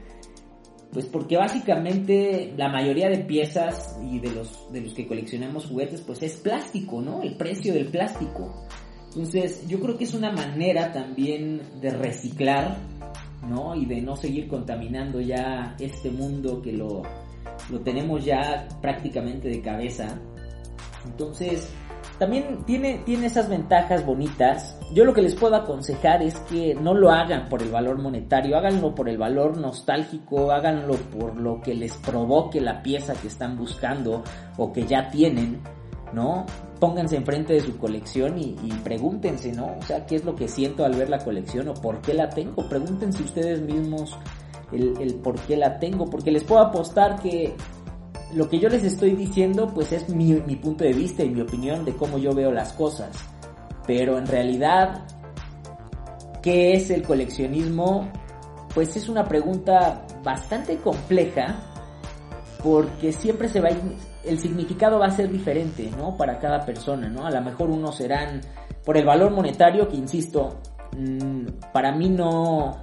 Pues 0.93 1.05
porque 1.07 1.37
básicamente 1.37 2.55
la 2.57 2.71
mayoría 2.71 3.11
de 3.11 3.19
piezas 3.19 3.99
y 4.11 4.19
de 4.19 4.31
los 4.31 4.73
de 4.73 4.81
los 4.81 4.95
que 4.95 5.07
coleccionamos 5.07 5.67
juguetes 5.67 6.00
pues 6.00 6.23
es 6.23 6.37
plástico, 6.37 7.02
¿no? 7.02 7.21
El 7.21 7.37
precio 7.37 7.75
del 7.75 7.88
plástico. 7.88 8.67
Entonces, 9.14 9.66
yo 9.69 9.81
creo 9.81 9.97
que 9.97 10.04
es 10.04 10.14
una 10.14 10.33
manera 10.33 10.92
también 10.92 11.61
de 11.81 11.90
reciclar 11.90 12.76
¿no? 13.49 13.75
Y 13.75 13.87
de 13.87 14.00
no 14.00 14.16
seguir 14.16 14.49
contaminando 14.49 15.21
ya 15.21 15.75
este 15.78 16.11
mundo 16.11 16.62
que 16.62 16.73
lo, 16.73 17.02
lo 17.71 17.81
tenemos 17.81 18.25
ya 18.25 18.69
prácticamente 18.81 19.49
de 19.49 19.61
cabeza. 19.61 20.19
Entonces, 21.04 21.73
también 22.19 22.64
tiene, 22.64 22.99
tiene 23.04 23.26
esas 23.26 23.49
ventajas 23.49 24.07
bonitas. 24.07 24.78
Yo 24.95 25.04
lo 25.04 25.12
que 25.12 25.23
les 25.23 25.35
puedo 25.35 25.57
aconsejar 25.57 26.23
es 26.23 26.37
que 26.40 26.75
no 26.75 26.95
lo 26.95 27.11
hagan 27.11 27.49
por 27.49 27.62
el 27.62 27.71
valor 27.71 27.99
monetario, 27.99 28.57
háganlo 28.57 28.95
por 28.95 29.09
el 29.09 29.19
valor 29.19 29.59
nostálgico, 29.59 30.52
háganlo 30.52 30.95
por 30.95 31.37
lo 31.37 31.61
que 31.61 31.75
les 31.75 31.97
provoque 31.97 32.61
la 32.61 32.83
pieza 32.83 33.14
que 33.14 33.28
están 33.28 33.57
buscando 33.57 34.23
o 34.57 34.73
que 34.73 34.87
ya 34.87 35.11
tienen, 35.11 35.61
¿no? 36.12 36.47
pónganse 36.83 37.14
enfrente 37.14 37.52
de 37.52 37.61
su 37.61 37.78
colección 37.78 38.40
y, 38.40 38.57
pregúntense, 38.83 39.52
¿no? 39.52 39.76
O 39.78 39.83
sea, 39.87 40.04
¿qué 40.04 40.16
es 40.16 40.25
lo 40.25 40.35
que 40.35 40.49
siento 40.49 40.85
al 40.85 40.97
ver 40.97 41.09
la 41.09 41.19
colección 41.19 41.69
o 41.69 41.75
por 41.75 42.00
qué 42.00 42.12
la 42.12 42.28
tengo? 42.28 42.69
Pregúntense 42.69 43.23
ustedes 43.23 43.62
mismos 43.62 44.19
el, 44.73 45.14
por 45.23 45.38
qué 45.42 45.57
la 45.57 45.78
tengo, 45.78 46.07
porque 46.07 46.33
les 46.33 46.42
puedo 46.42 46.61
apostar 46.61 47.23
que 47.23 47.54
lo 48.35 48.49
que 48.49 48.59
yo 48.59 48.69
les 48.69 48.83
estoy 48.83 49.12
diciendo 49.12 49.71
pues 49.73 49.92
es 49.92 50.09
mi, 50.09 50.35
punto 50.57 50.83
de 50.83 50.92
vista 50.92 51.23
y 51.23 51.31
mi 51.31 51.40
opinión 51.40 51.85
de 51.85 51.95
cómo 51.95 52.19
yo 52.19 52.35
veo 52.35 52.50
las 52.50 52.73
cosas. 52.73 53.11
Pero 53.87 54.19
en 54.19 54.26
realidad, 54.26 55.07
¿qué 56.42 56.73
es 56.73 56.90
el 56.90 57.04
coleccionismo? 57.04 58.11
Pues 58.75 58.97
es 58.97 59.09
una 59.09 59.28
pregunta 59.28 60.04
bastante 60.25 60.78
compleja 60.78 61.61
porque 62.61 63.12
siempre 63.12 63.49
se 63.49 63.61
va 63.61 63.69
a 63.69 63.73
el 64.25 64.38
significado 64.38 64.99
va 64.99 65.07
a 65.07 65.11
ser 65.11 65.31
diferente, 65.31 65.91
¿no? 65.97 66.17
Para 66.17 66.38
cada 66.38 66.64
persona, 66.64 67.09
¿no? 67.09 67.26
A 67.26 67.31
lo 67.31 67.41
mejor 67.41 67.71
unos 67.71 67.97
serán 67.97 68.41
por 68.85 68.97
el 68.97 69.05
valor 69.05 69.33
monetario, 69.33 69.88
que 69.88 69.97
insisto, 69.97 70.61
mm, 70.97 71.71
para 71.73 71.93
mí 71.93 72.09
no, 72.09 72.83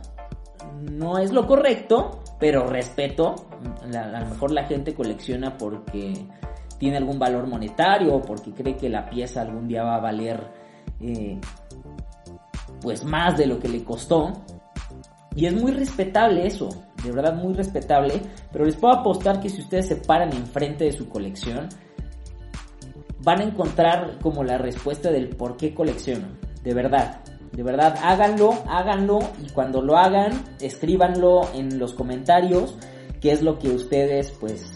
no 0.91 1.17
es 1.17 1.31
lo 1.31 1.45
correcto, 1.47 2.23
pero 2.39 2.67
respeto. 2.67 3.35
a 3.93 4.19
lo 4.19 4.25
mejor 4.27 4.51
la 4.51 4.65
gente 4.65 4.93
colecciona 4.93 5.57
porque 5.57 6.13
tiene 6.77 6.97
algún 6.97 7.19
valor 7.19 7.47
monetario 7.47 8.15
o 8.15 8.21
porque 8.21 8.51
cree 8.53 8.77
que 8.77 8.89
la 8.89 9.09
pieza 9.09 9.41
algún 9.41 9.67
día 9.67 9.83
va 9.83 9.95
a 9.95 9.99
valer 9.99 10.41
eh, 11.01 11.39
pues 12.81 13.03
más 13.03 13.37
de 13.37 13.47
lo 13.47 13.59
que 13.59 13.67
le 13.67 13.83
costó. 13.83 14.31
Y 15.35 15.45
es 15.45 15.53
muy 15.53 15.71
respetable 15.71 16.47
eso 16.47 16.69
de 17.03 17.11
verdad 17.11 17.35
muy 17.35 17.53
respetable, 17.53 18.21
pero 18.51 18.65
les 18.65 18.75
puedo 18.75 18.93
apostar 18.93 19.39
que 19.39 19.49
si 19.49 19.61
ustedes 19.61 19.87
se 19.87 19.95
paran 19.95 20.33
enfrente 20.33 20.85
de 20.85 20.91
su 20.91 21.09
colección, 21.09 21.69
van 23.21 23.41
a 23.41 23.43
encontrar 23.43 24.19
como 24.21 24.43
la 24.43 24.57
respuesta 24.57 25.11
del 25.11 25.29
por 25.29 25.57
qué 25.57 25.73
coleccionan, 25.73 26.37
de 26.63 26.73
verdad. 26.73 27.21
De 27.51 27.63
verdad, 27.63 27.97
háganlo, 28.03 28.53
háganlo 28.67 29.19
y 29.43 29.49
cuando 29.49 29.81
lo 29.81 29.97
hagan, 29.97 30.31
escríbanlo 30.61 31.49
en 31.55 31.79
los 31.79 31.93
comentarios 31.93 32.75
qué 33.19 33.31
es 33.31 33.41
lo 33.41 33.57
que 33.57 33.69
ustedes 33.69 34.31
pues 34.39 34.71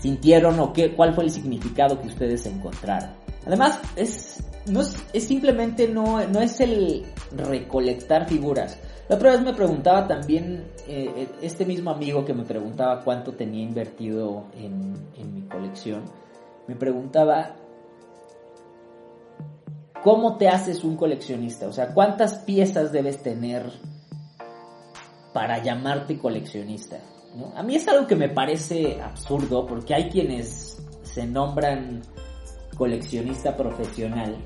sintieron 0.00 0.60
o 0.60 0.72
qué, 0.72 0.94
cuál 0.94 1.14
fue 1.14 1.24
el 1.24 1.30
significado 1.30 2.00
que 2.00 2.08
ustedes 2.08 2.44
encontraron. 2.46 3.10
Además, 3.46 3.80
es, 3.96 4.44
no 4.66 4.82
es, 4.82 4.96
es 5.12 5.24
simplemente 5.24 5.88
no, 5.88 6.24
no 6.28 6.40
es 6.40 6.60
el 6.60 7.04
recolectar 7.36 8.28
figuras. 8.28 8.78
La 9.08 9.16
otra 9.16 9.32
vez 9.32 9.42
me 9.42 9.52
preguntaba 9.52 10.06
también, 10.06 10.64
eh, 10.86 11.12
eh, 11.16 11.28
este 11.42 11.66
mismo 11.66 11.90
amigo 11.90 12.24
que 12.24 12.34
me 12.34 12.44
preguntaba 12.44 13.02
cuánto 13.02 13.32
tenía 13.32 13.62
invertido 13.62 14.44
en, 14.56 14.94
en 15.18 15.34
mi 15.34 15.42
colección, 15.42 16.02
me 16.68 16.76
preguntaba, 16.76 17.56
¿cómo 20.02 20.36
te 20.36 20.48
haces 20.48 20.84
un 20.84 20.96
coleccionista? 20.96 21.66
O 21.66 21.72
sea, 21.72 21.92
¿cuántas 21.92 22.36
piezas 22.36 22.92
debes 22.92 23.22
tener 23.22 23.70
para 25.32 25.62
llamarte 25.62 26.18
coleccionista? 26.18 26.98
A 27.56 27.62
mí 27.62 27.74
es 27.74 27.88
algo 27.88 28.06
que 28.06 28.16
me 28.16 28.28
parece 28.28 29.00
absurdo 29.00 29.66
porque 29.66 29.94
hay 29.94 30.10
quienes 30.10 30.80
se 31.02 31.26
nombran 31.26 32.02
coleccionista 32.76 33.56
profesional 33.56 34.36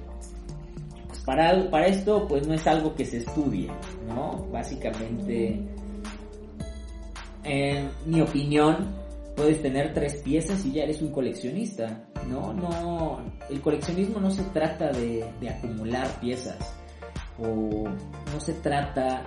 para, 1.27 1.69
para 1.71 1.89
esto 1.89 2.27
pues 2.29 2.47
no 2.47 2.55
es 2.55 2.67
algo 2.67 2.95
que 2.95 3.05
se 3.05 3.19
estudie, 3.19 3.69
¿no? 4.09 4.47
Básicamente, 4.53 5.61
en 7.43 7.91
mi 8.07 8.21
opinión, 8.21 8.95
puedes 9.35 9.61
tener 9.61 9.93
tres 9.93 10.15
piezas 10.23 10.65
y 10.65 10.73
ya 10.73 10.85
eres 10.85 11.03
un 11.03 11.11
coleccionista, 11.11 12.07
¿no? 12.29 12.53
No, 12.55 13.21
el 13.51 13.61
coleccionismo 13.61 14.21
no 14.21 14.31
se 14.31 14.43
trata 14.45 14.93
de, 14.93 15.25
acumular 15.51 16.09
piezas 16.21 16.75
o 17.39 17.89
no 18.33 18.41
se 18.41 18.55
trata 18.55 19.27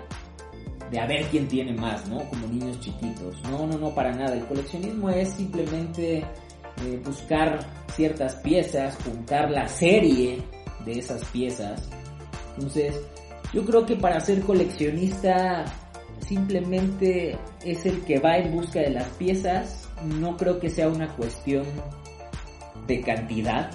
de 0.90 1.00
a 1.00 1.06
ver 1.06 1.26
quién 1.26 1.50
tiene 1.50 1.74
más, 1.74 2.08
¿no? 2.08 2.18
Como 2.30 2.48
niños 2.48 2.80
chiquitos. 2.80 3.44
No, 3.44 3.68
no, 3.68 3.78
no, 3.78 3.94
para 3.94 4.12
nada. 4.12 4.36
El 4.36 4.46
coleccionismo 4.46 5.10
es 5.10 5.30
simplemente 5.34 6.20
eh, 6.20 7.02
buscar 7.06 7.60
ciertas 7.94 8.36
piezas, 8.36 8.98
juntar 9.04 9.52
la 9.52 9.68
serie 9.68 10.42
esas 10.98 11.24
piezas. 11.26 11.90
Entonces, 12.56 12.96
yo 13.54 13.66
creo 13.66 13.86
que 13.86 13.96
para 13.96 14.20
ser 14.20 14.42
coleccionista 14.42 15.66
simplemente 16.28 17.38
es 17.66 17.86
el 17.86 18.02
que 18.02 18.20
va 18.20 18.38
en 18.38 18.52
busca 18.52 18.80
de 18.80 18.92
las 18.92 19.08
piezas. 19.10 19.90
No 20.20 20.38
creo 20.38 20.60
que 20.60 20.70
sea 20.70 20.88
una 20.90 21.08
cuestión 21.16 21.66
de 22.88 23.02
cantidad. 23.02 23.72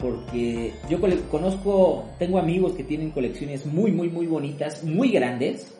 Porque 0.00 0.72
yo 0.88 1.00
conozco, 1.30 2.04
tengo 2.18 2.38
amigos 2.38 2.74
que 2.74 2.84
tienen 2.84 3.10
colecciones 3.10 3.66
muy, 3.66 3.90
muy, 3.90 4.08
muy 4.08 4.26
bonitas, 4.26 4.84
muy 4.84 5.10
grandes. 5.10 5.74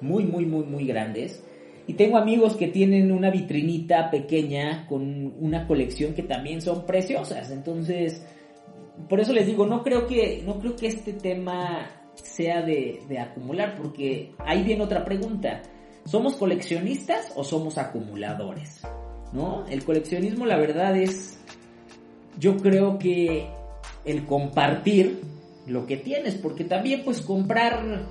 Muy, 0.00 0.24
muy, 0.24 0.46
muy, 0.46 0.64
muy 0.64 0.86
grandes. 0.86 1.44
Y 1.86 1.94
tengo 1.94 2.16
amigos 2.16 2.56
que 2.56 2.68
tienen 2.68 3.12
una 3.12 3.30
vitrinita 3.30 4.10
pequeña 4.10 4.86
con 4.88 5.34
una 5.40 5.66
colección 5.66 6.14
que 6.14 6.22
también 6.22 6.62
son 6.62 6.86
preciosas. 6.86 7.50
Entonces, 7.50 8.22
por 9.08 9.20
eso 9.20 9.32
les 9.32 9.46
digo, 9.46 9.66
no 9.66 9.82
creo 9.82 10.06
que, 10.06 10.42
no 10.44 10.58
creo 10.58 10.76
que 10.76 10.88
este 10.88 11.12
tema 11.12 11.90
sea 12.14 12.62
de, 12.62 13.02
de 13.08 13.18
acumular, 13.18 13.76
porque 13.76 14.34
ahí 14.38 14.62
viene 14.62 14.84
otra 14.84 15.04
pregunta. 15.04 15.62
¿Somos 16.04 16.34
coleccionistas 16.34 17.32
o 17.36 17.44
somos 17.44 17.78
acumuladores? 17.78 18.80
¿No? 19.32 19.66
El 19.68 19.84
coleccionismo, 19.84 20.46
la 20.46 20.56
verdad 20.56 20.96
es, 20.96 21.38
yo 22.38 22.56
creo 22.56 22.98
que 22.98 23.48
el 24.04 24.24
compartir 24.26 25.20
lo 25.66 25.86
que 25.86 25.96
tienes, 25.96 26.34
porque 26.34 26.64
también 26.64 27.02
pues 27.04 27.20
comprar, 27.20 28.06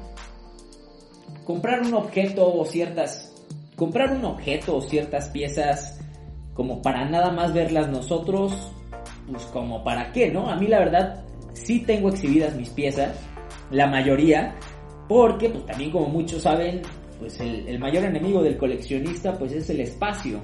comprar 1.46 1.82
un 1.82 1.94
objeto 1.94 2.54
o 2.54 2.66
ciertas, 2.66 3.34
comprar 3.76 4.16
un 4.16 4.24
objeto 4.26 4.78
o 4.78 4.82
ciertas 4.82 5.30
piezas 5.30 6.00
como 6.54 6.82
para 6.82 7.10
nada 7.10 7.32
más 7.32 7.54
verlas 7.54 7.90
nosotros, 7.90 8.54
pues 9.32 9.44
como 9.46 9.84
para 9.84 10.12
qué, 10.12 10.32
¿no? 10.32 10.50
A 10.50 10.56
mí 10.56 10.68
la 10.68 10.80
verdad 10.80 11.24
sí 11.54 11.80
tengo 11.80 12.10
exhibidas 12.10 12.56
mis 12.56 12.70
piezas, 12.70 13.16
la 13.72 13.88
mayoría, 13.88 14.56
porque 15.08 15.50
pues 15.50 15.66
también 15.66 15.92
como 15.92 16.08
muchos 16.08 16.44
saben, 16.44 16.82
pues 17.20 17.40
el, 17.40 17.78
mayor 17.80 18.06
enemigo 18.06 18.42
del 18.42 18.58
coleccionista 18.58 19.38
pues 19.38 19.52
es 19.52 19.70
el 19.70 19.82
espacio, 19.82 20.42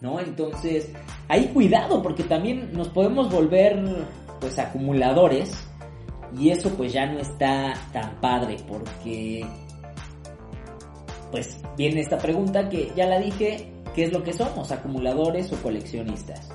¿no? 0.00 0.20
Entonces, 0.20 0.92
hay 1.28 1.46
cuidado 1.48 2.02
porque 2.02 2.24
también 2.24 2.72
nos 2.72 2.88
podemos 2.88 3.30
volver 3.30 4.06
pues 4.40 4.58
acumuladores 4.58 5.66
y 6.38 6.50
eso 6.50 6.70
pues 6.70 6.92
ya 6.92 7.06
no 7.06 7.18
está 7.18 7.72
tan 7.92 8.20
padre 8.20 8.56
porque 8.68 9.44
pues 11.30 11.60
viene 11.76 12.00
esta 12.00 12.18
pregunta 12.18 12.68
que 12.68 12.90
ya 12.96 13.06
la 13.06 13.18
dije, 13.18 13.72
¿qué 13.94 14.04
es 14.04 14.12
lo 14.12 14.22
que 14.22 14.32
somos? 14.32 14.70
¿Acumuladores 14.72 15.52
o 15.52 15.56
coleccionistas? 15.62 16.50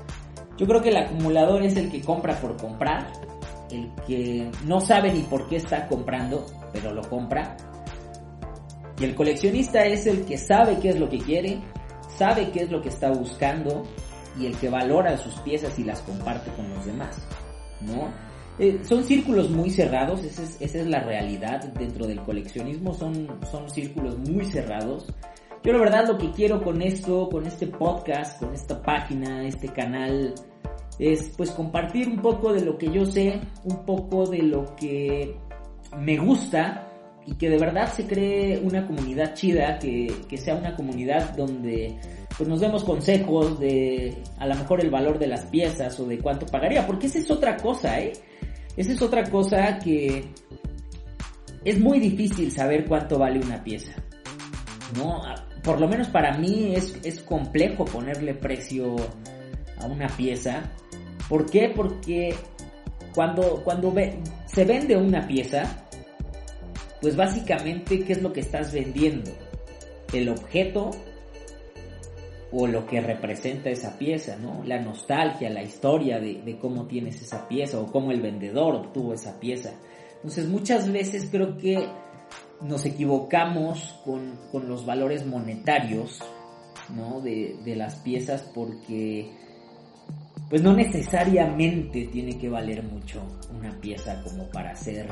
Yo 0.57 0.67
creo 0.67 0.81
que 0.81 0.89
el 0.89 0.97
acumulador 0.97 1.63
es 1.63 1.75
el 1.75 1.89
que 1.89 2.01
compra 2.01 2.35
por 2.39 2.57
comprar, 2.57 3.11
el 3.71 3.91
que 4.05 4.51
no 4.65 4.79
sabe 4.79 5.11
ni 5.11 5.21
por 5.21 5.47
qué 5.47 5.57
está 5.57 5.87
comprando, 5.87 6.45
pero 6.71 6.93
lo 6.93 7.01
compra. 7.09 7.57
Y 8.99 9.05
el 9.05 9.15
coleccionista 9.15 9.85
es 9.85 10.05
el 10.05 10.25
que 10.25 10.37
sabe 10.37 10.77
qué 10.79 10.89
es 10.89 10.99
lo 10.99 11.09
que 11.09 11.17
quiere, 11.17 11.59
sabe 12.17 12.51
qué 12.51 12.63
es 12.63 12.71
lo 12.71 12.81
que 12.81 12.89
está 12.89 13.09
buscando 13.09 13.83
y 14.39 14.45
el 14.45 14.55
que 14.57 14.69
valora 14.69 15.17
sus 15.17 15.33
piezas 15.39 15.77
y 15.79 15.83
las 15.83 16.01
comparte 16.01 16.51
con 16.51 16.69
los 16.69 16.85
demás, 16.85 17.17
¿no? 17.81 18.11
Eh, 18.59 18.79
son 18.83 19.03
círculos 19.03 19.49
muy 19.49 19.71
cerrados, 19.71 20.23
esa 20.23 20.43
es, 20.43 20.61
esa 20.61 20.77
es, 20.79 20.87
la 20.87 20.99
realidad 20.99 21.63
dentro 21.73 22.05
del 22.05 22.21
coleccionismo, 22.21 22.93
son, 22.93 23.27
son 23.49 23.67
círculos 23.69 24.17
muy 24.19 24.45
cerrados. 24.45 25.07
Yo 25.63 25.71
la 25.71 25.79
verdad 25.79 26.07
lo 26.07 26.17
que 26.17 26.29
quiero 26.31 26.61
con 26.61 26.81
esto, 26.81 27.29
con 27.29 27.45
este 27.45 27.67
podcast, 27.67 28.37
con 28.39 28.53
esta 28.53 28.81
página, 28.81 29.47
este 29.47 29.69
canal, 29.69 30.33
es 30.99 31.29
pues 31.37 31.51
compartir 31.51 32.09
un 32.09 32.21
poco 32.21 32.51
de 32.51 32.65
lo 32.65 32.77
que 32.77 32.91
yo 32.91 33.05
sé, 33.05 33.39
un 33.63 33.85
poco 33.85 34.27
de 34.29 34.39
lo 34.39 34.75
que 34.75 35.37
me 35.97 36.17
gusta 36.17 36.89
y 37.25 37.35
que 37.35 37.49
de 37.49 37.57
verdad 37.57 37.91
se 37.93 38.05
cree 38.05 38.59
una 38.59 38.85
comunidad 38.85 39.33
chida, 39.35 39.79
que, 39.79 40.37
sea 40.37 40.55
una 40.55 40.75
comunidad 40.75 41.33
donde 41.37 41.97
pues 42.37 42.49
nos 42.49 42.59
demos 42.59 42.83
consejos 42.83 43.57
de 43.57 44.17
a 44.39 44.47
lo 44.47 44.55
mejor 44.55 44.81
el 44.81 44.89
valor 44.89 45.17
de 45.17 45.27
las 45.27 45.45
piezas 45.45 45.97
o 45.97 46.05
de 46.05 46.19
cuánto 46.19 46.45
pagaría, 46.45 46.85
porque 46.85 47.07
esa 47.07 47.19
es 47.19 47.31
otra 47.31 47.55
cosa, 47.55 48.01
¿eh? 48.01 48.11
Esa 48.75 48.91
es 48.91 49.01
otra 49.01 49.23
cosa 49.29 49.79
que 49.79 50.25
es 51.63 51.79
muy 51.79 51.99
difícil 51.99 52.51
saber 52.51 52.85
cuánto 52.85 53.17
vale 53.17 53.39
una 53.39 53.63
pieza, 53.63 53.93
¿no? 54.97 55.21
Por 55.63 55.79
lo 55.79 55.87
menos 55.87 56.09
para 56.09 56.37
mí 56.37 56.73
es, 56.75 56.99
es 57.03 57.21
complejo 57.21 57.85
ponerle 57.85 58.33
precio 58.33 58.95
a 59.77 59.85
una 59.85 60.07
pieza 60.07 60.71
¿Por 61.29 61.49
qué? 61.49 61.71
Porque 61.73 62.35
cuando, 63.15 63.63
cuando 63.63 63.93
se 64.45 64.65
vende 64.65 64.95
una 64.95 65.25
pieza, 65.27 65.87
pues 67.01 67.15
básicamente, 67.15 68.03
¿qué 68.03 68.13
es 68.13 68.21
lo 68.21 68.33
que 68.33 68.41
estás 68.41 68.73
vendiendo? 68.73 69.31
El 70.11 70.29
objeto 70.29 70.91
o 72.51 72.67
lo 72.67 72.85
que 72.85 73.01
representa 73.01 73.69
esa 73.69 73.97
pieza, 73.97 74.37
¿no? 74.37 74.63
La 74.63 74.79
nostalgia, 74.79 75.49
la 75.49 75.63
historia 75.63 76.19
de, 76.19 76.57
cómo 76.59 76.85
tienes 76.85 77.21
esa 77.21 77.47
pieza 77.47 77.79
o 77.79 77.91
cómo 77.91 78.11
el 78.11 78.21
vendedor 78.21 78.75
obtuvo 78.75 79.13
esa 79.13 79.39
pieza. 79.39 79.73
Entonces 80.17 80.47
muchas 80.47 80.91
veces 80.91 81.29
creo 81.31 81.57
que 81.57 81.87
nos 82.61 82.85
equivocamos 82.85 83.99
con, 84.05 84.67
los 84.67 84.85
valores 84.85 85.25
monetarios, 85.25 86.19
¿no? 86.95 87.21
De, 87.21 87.57
de 87.63 87.75
las 87.75 87.95
piezas 87.97 88.43
porque 88.53 89.31
pues 90.49 90.61
no 90.61 90.73
necesariamente 90.73 92.07
tiene 92.11 92.37
que 92.37 92.49
valer 92.49 92.83
mucho 92.83 93.23
una 93.57 93.71
pieza 93.81 94.21
como 94.23 94.47
para 94.49 94.75
ser 94.75 95.07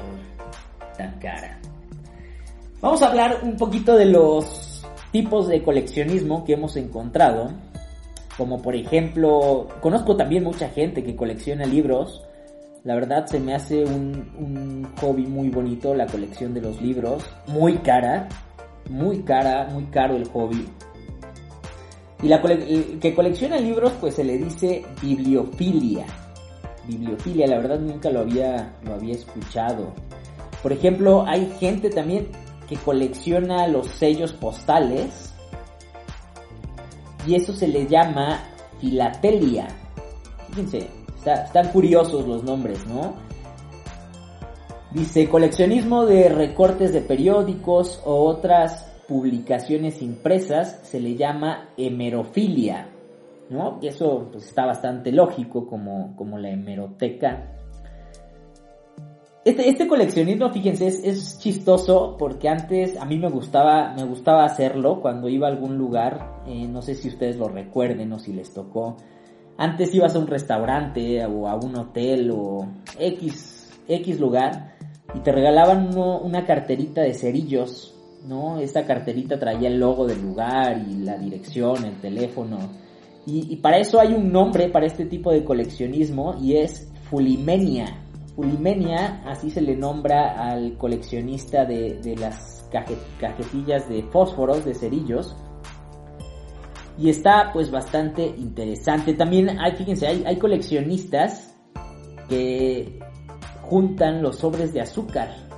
tan 0.98 1.18
cara. 1.20 1.60
Vamos 2.80 3.02
a 3.02 3.08
hablar 3.08 3.40
un 3.44 3.58
poquito 3.58 3.96
de 3.96 4.06
los 4.06 4.84
tipos 5.12 5.48
de 5.48 5.64
coleccionismo 5.64 6.46
que 6.46 6.54
hemos 6.54 6.76
encontrado. 6.78 7.52
Como 8.38 8.62
por 8.62 8.76
ejemplo, 8.76 9.68
conozco 9.82 10.16
también 10.16 10.44
mucha 10.44 10.70
gente 10.70 11.04
que 11.04 11.16
colecciona 11.16 11.66
libros. 11.66 12.24
La 12.84 12.96
verdad 12.96 13.28
se 13.28 13.40
me 13.40 13.54
hace 13.54 13.84
un, 13.84 14.32
un 14.40 14.88
hobby 15.00 15.28
muy 15.28 15.50
bonito 15.50 15.94
la 15.94 16.08
colección 16.08 16.54
de 16.54 16.62
los 16.62 16.82
libros. 16.82 17.24
Muy 17.48 17.78
cara, 17.78 18.28
muy 18.90 19.22
cara, 19.22 19.68
muy 19.72 19.86
caro 19.86 20.16
el 20.16 20.28
hobby. 20.30 20.68
Y 22.24 22.28
la 22.28 22.42
que 22.42 23.14
colecciona 23.16 23.58
libros, 23.58 23.94
pues 24.00 24.16
se 24.16 24.24
le 24.24 24.38
dice 24.38 24.84
bibliofilia. 25.02 26.06
Bibliofilia, 26.88 27.48
la 27.48 27.58
verdad 27.58 27.80
nunca 27.80 28.10
lo 28.10 28.20
había, 28.20 28.74
lo 28.84 28.94
había 28.94 29.14
escuchado. 29.14 29.94
Por 30.62 30.72
ejemplo, 30.72 31.26
hay 31.28 31.52
gente 31.60 31.90
también 31.90 32.28
que 32.68 32.76
colecciona 32.78 33.68
los 33.68 33.88
sellos 33.88 34.34
postales. 34.34 35.34
Y 37.26 37.36
eso 37.36 37.54
se 37.54 37.68
le 37.68 37.88
llama 37.88 38.40
filatelia. 38.80 39.68
Fíjense, 40.50 40.90
están 41.26 41.70
curiosos 41.70 42.28
los 42.28 42.44
nombres, 42.44 42.86
¿no? 42.88 43.16
Dice 44.92 45.30
coleccionismo 45.30 46.06
de 46.06 46.30
recortes 46.30 46.92
de 46.92 47.02
periódicos 47.02 48.02
o 48.06 48.26
otras 48.26 48.92
publicaciones 49.08 50.02
impresas 50.02 50.80
se 50.84 51.00
le 51.00 51.16
llama 51.16 51.70
hemerofilia, 51.78 52.90
¿no? 53.50 53.80
Y 53.82 53.88
eso 53.88 54.30
pues, 54.32 54.48
está 54.48 54.66
bastante 54.66 55.12
lógico 55.12 55.66
como, 55.68 56.16
como 56.16 56.38
la 56.38 56.50
hemeroteca. 56.50 57.58
Este, 59.44 59.68
este 59.70 59.88
coleccionismo, 59.88 60.52
fíjense, 60.52 60.88
es, 60.88 61.40
chistoso 61.40 62.16
porque 62.18 62.48
antes 62.48 62.96
a 62.96 63.06
mí 63.06 63.18
me 63.18 63.30
gustaba, 63.30 63.94
me 63.96 64.04
gustaba 64.04 64.46
hacerlo 64.46 65.02
cuando 65.02 65.30
iba 65.30 65.48
a 65.48 65.52
algún 65.52 65.78
lugar, 65.78 66.44
eh, 66.46 66.68
no 66.68 66.82
sé 66.84 66.94
si 66.94 67.08
ustedes 67.08 67.38
lo 67.38 67.48
recuerden 67.48 68.14
o 68.14 68.20
si 68.20 68.34
les 68.34 68.54
tocó. 68.54 68.98
Antes 69.62 69.94
ibas 69.94 70.16
a 70.16 70.20
un 70.20 70.28
restaurante 70.28 71.24
o 71.26 71.48
a 71.48 71.56
un 71.56 71.76
hotel 71.78 72.32
o 72.32 72.68
X, 72.98 73.80
X 73.88 74.20
lugar 74.20 74.76
y 75.14 75.20
te 75.20 75.32
regalaban 75.32 75.96
una 75.96 76.46
carterita 76.46 77.02
de 77.02 77.14
cerillos 77.14 77.96
¿no? 78.28 78.60
Esta 78.60 78.86
carterita 78.86 79.40
traía 79.40 79.68
el 79.68 79.80
logo 79.80 80.06
del 80.06 80.22
lugar 80.22 80.84
y 80.88 81.04
la 81.04 81.18
dirección, 81.18 81.86
el 81.86 82.00
teléfono. 82.00 82.60
Y, 83.26 83.56
para 83.58 83.78
eso 83.78 84.00
hay 84.00 84.14
un 84.14 84.32
nombre 84.32 84.70
para 84.70 84.88
este 84.88 85.06
tipo 85.06 85.32
de 85.32 85.44
coleccionismo 85.44 86.36
y 86.42 86.56
es 86.56 86.92
Fulimenia. 87.04 87.86
Fulimenia, 88.36 89.22
así 89.26 89.52
se 89.52 89.62
le 89.62 89.76
nombra 89.76 90.50
al 90.50 90.76
coleccionista 90.78 91.66
de, 91.66 92.16
las 92.18 92.68
cajetillas 93.20 93.88
de 93.88 94.04
fósforos, 94.04 94.66
de 94.66 94.74
cerillos. 94.74 95.36
Y 97.02 97.10
está 97.10 97.52
pues 97.52 97.72
bastante 97.72 98.26
interesante. 98.26 99.16
También 99.16 99.60
hay, 99.60 99.74
fíjense, 99.74 100.08
hay, 100.08 100.24
hay 100.26 100.38
coleccionistas 100.38 101.58
que 102.30 103.00
juntan 103.64 104.22
los 104.22 104.38
sobres 104.38 104.74
de 104.74 104.82
azúcar 104.82 105.52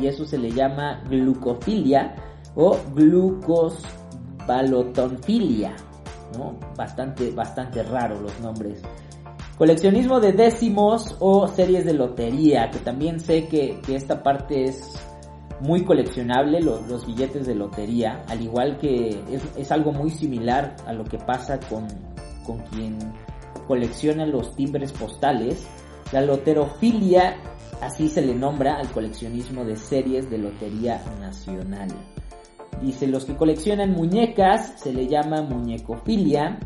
y 0.00 0.06
eso 0.06 0.24
se 0.24 0.38
le 0.38 0.50
llama 0.50 1.02
glucofilia 1.08 2.14
o 2.54 2.78
glucosbalotonfilia, 2.94 5.74
¿no? 6.38 6.58
Bastante, 6.76 7.30
bastante 7.30 7.82
raro 7.82 8.18
los 8.20 8.38
nombres. 8.40 8.80
Coleccionismo 9.58 10.20
de 10.20 10.32
décimos 10.32 11.16
o 11.20 11.48
series 11.48 11.86
de 11.86 11.94
lotería, 11.94 12.70
que 12.70 12.78
también 12.80 13.20
sé 13.20 13.48
que, 13.48 13.80
esta 13.88 14.22
parte 14.22 14.64
es 14.64 14.92
muy 15.60 15.84
coleccionable 15.84 16.60
los 16.60 17.06
billetes 17.06 17.46
de 17.46 17.54
lotería, 17.54 18.24
al 18.28 18.42
igual 18.42 18.78
que 18.78 19.22
es, 19.56 19.72
algo 19.72 19.92
muy 19.92 20.10
similar 20.10 20.76
a 20.86 20.92
lo 20.92 21.04
que 21.04 21.18
pasa 21.18 21.58
con, 21.60 21.86
con 22.44 22.58
quien 22.70 22.98
colecciona 23.66 24.26
los 24.26 24.54
timbres 24.54 24.92
postales. 24.92 25.66
La 26.12 26.20
loterofilia, 26.20 27.38
así 27.80 28.08
se 28.08 28.22
le 28.22 28.34
nombra 28.34 28.76
al 28.76 28.90
coleccionismo 28.90 29.64
de 29.64 29.76
series 29.76 30.30
de 30.30 30.38
lotería 30.38 31.02
nacional. 31.20 31.88
Dice, 32.82 33.06
los 33.06 33.24
que 33.24 33.34
coleccionan 33.34 33.92
muñecas 33.92 34.74
se 34.80 34.92
le 34.92 35.06
llama 35.08 35.42
muñecofilia, 35.42 36.58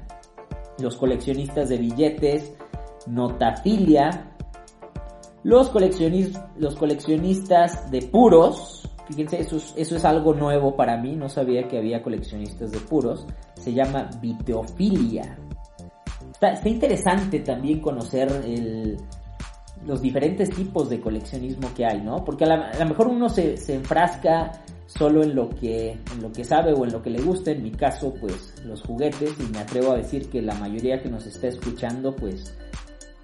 los 0.78 0.96
coleccionistas 0.96 1.68
de 1.68 1.78
billetes, 1.78 2.52
notafilia, 3.06 4.34
los, 5.42 5.72
los 6.56 6.76
coleccionistas 6.76 7.90
de 7.90 8.02
puros, 8.02 8.79
fíjense, 9.10 9.40
eso 9.40 9.56
es, 9.76 10.04
algo 10.04 10.34
nuevo 10.34 10.76
para 10.76 10.96
mí, 10.96 11.16
no 11.16 11.28
sabía 11.28 11.66
que 11.68 11.78
había 11.78 12.02
coleccionistas 12.02 12.70
de 12.70 12.78
puros, 12.78 13.26
se 13.54 13.72
llama 13.72 14.08
viteofilia. 14.20 15.38
Está, 16.32 16.68
interesante 16.68 17.40
también 17.40 17.80
conocer 17.80 18.30
los 19.84 20.00
diferentes 20.00 20.50
tipos 20.50 20.88
de 20.88 21.00
coleccionismo 21.00 21.72
que 21.74 21.84
hay, 21.84 22.00
¿no? 22.00 22.24
Porque 22.24 22.44
a 22.44 22.78
lo 22.78 22.86
mejor 22.86 23.08
uno 23.08 23.28
se, 23.28 23.54
enfrasca 23.72 24.52
solo 24.86 25.22
en 25.22 25.34
lo 25.34 25.48
que 25.50 25.92
en 25.92 26.22
lo 26.22 26.32
que 26.32 26.42
sabe 26.42 26.72
o 26.72 26.84
en 26.84 26.92
lo 26.92 27.00
que 27.00 27.10
le 27.10 27.22
gusta 27.22 27.52
en 27.52 27.62
mi 27.62 27.70
caso 27.70 28.12
pues 28.20 28.60
los 28.64 28.82
juguetes 28.82 29.34
y 29.38 29.44
me 29.52 29.60
atrevo 29.60 29.92
a 29.92 29.96
decir 29.96 30.28
que 30.28 30.42
la 30.42 30.54
mayoría 30.54 31.00
que 31.00 31.08
nos 31.08 31.26
está 31.26 31.46
escuchando 31.46 32.16
pues 32.16 32.52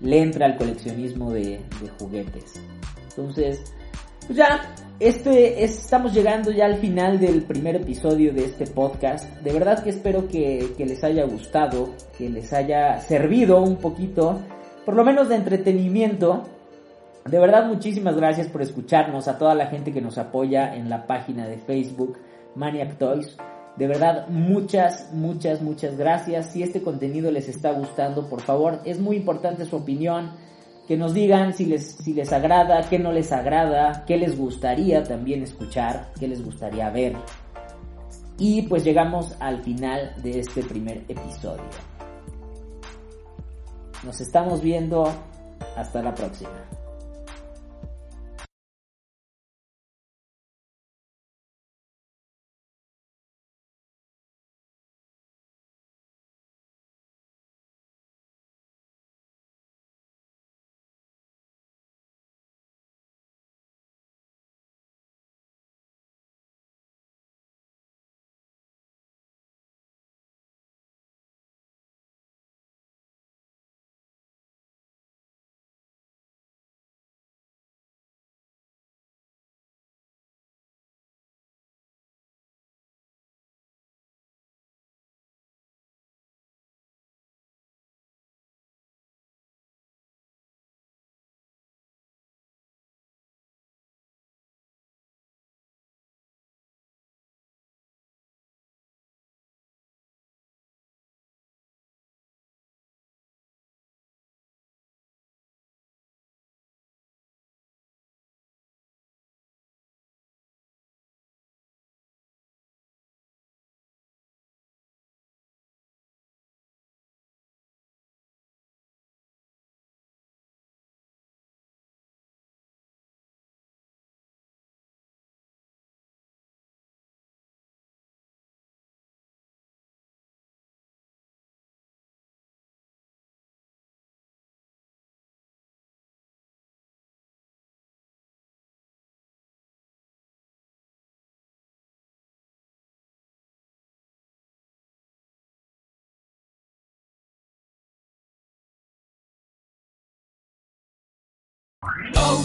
le 0.00 0.20
entra 0.20 0.46
al 0.46 0.56
coleccionismo 0.56 1.32
de, 1.32 1.60
juguetes. 1.98 2.54
Entonces, 3.08 3.74
pues 4.26 4.38
ya, 4.38 4.74
este, 4.98 5.64
estamos 5.64 6.12
llegando 6.12 6.50
ya 6.50 6.66
al 6.66 6.76
final 6.76 7.20
del 7.20 7.42
primer 7.42 7.76
episodio 7.76 8.32
de 8.32 8.44
este 8.44 8.66
podcast. 8.66 9.30
De 9.42 9.52
verdad 9.52 9.82
que 9.82 9.90
espero 9.90 10.26
que, 10.26 10.72
que 10.76 10.86
les 10.86 11.04
haya 11.04 11.24
gustado, 11.24 11.90
que 12.16 12.28
les 12.28 12.52
haya 12.52 13.00
servido 13.00 13.62
un 13.62 13.76
poquito, 13.76 14.40
por 14.84 14.96
lo 14.96 15.04
menos 15.04 15.28
de 15.28 15.36
entretenimiento. 15.36 16.44
De 17.24 17.38
verdad, 17.38 17.66
muchísimas 17.66 18.16
gracias 18.16 18.48
por 18.48 18.62
escucharnos, 18.62 19.28
a 19.28 19.36
toda 19.36 19.54
la 19.54 19.66
gente 19.66 19.92
que 19.92 20.00
nos 20.00 20.16
apoya 20.16 20.74
en 20.74 20.88
la 20.88 21.06
página 21.06 21.46
de 21.46 21.58
Facebook 21.58 22.18
Maniac 22.54 22.96
Toys. 22.98 23.36
De 23.76 23.86
verdad, 23.86 24.28
muchas, 24.28 25.12
muchas, 25.12 25.60
muchas 25.60 25.96
gracias. 25.98 26.52
Si 26.52 26.62
este 26.62 26.82
contenido 26.82 27.30
les 27.30 27.48
está 27.48 27.72
gustando, 27.72 28.28
por 28.28 28.40
favor, 28.40 28.80
es 28.84 28.98
muy 28.98 29.16
importante 29.16 29.66
su 29.66 29.76
opinión. 29.76 30.30
Que 30.86 30.96
nos 30.96 31.14
digan 31.14 31.52
si 31.52 31.66
les, 31.66 31.96
si 31.96 32.12
les 32.14 32.32
agrada, 32.32 32.88
qué 32.88 32.98
no 32.98 33.12
les 33.12 33.32
agrada, 33.32 34.04
qué 34.06 34.16
les 34.16 34.38
gustaría 34.38 35.02
también 35.02 35.42
escuchar, 35.42 36.12
qué 36.18 36.28
les 36.28 36.44
gustaría 36.44 36.88
ver. 36.90 37.16
Y 38.38 38.62
pues 38.62 38.84
llegamos 38.84 39.34
al 39.40 39.62
final 39.62 40.14
de 40.22 40.40
este 40.40 40.62
primer 40.62 40.98
episodio. 41.08 41.64
Nos 44.04 44.20
estamos 44.20 44.60
viendo. 44.60 45.12
Hasta 45.74 46.02
la 46.02 46.14
próxima. 46.14 46.85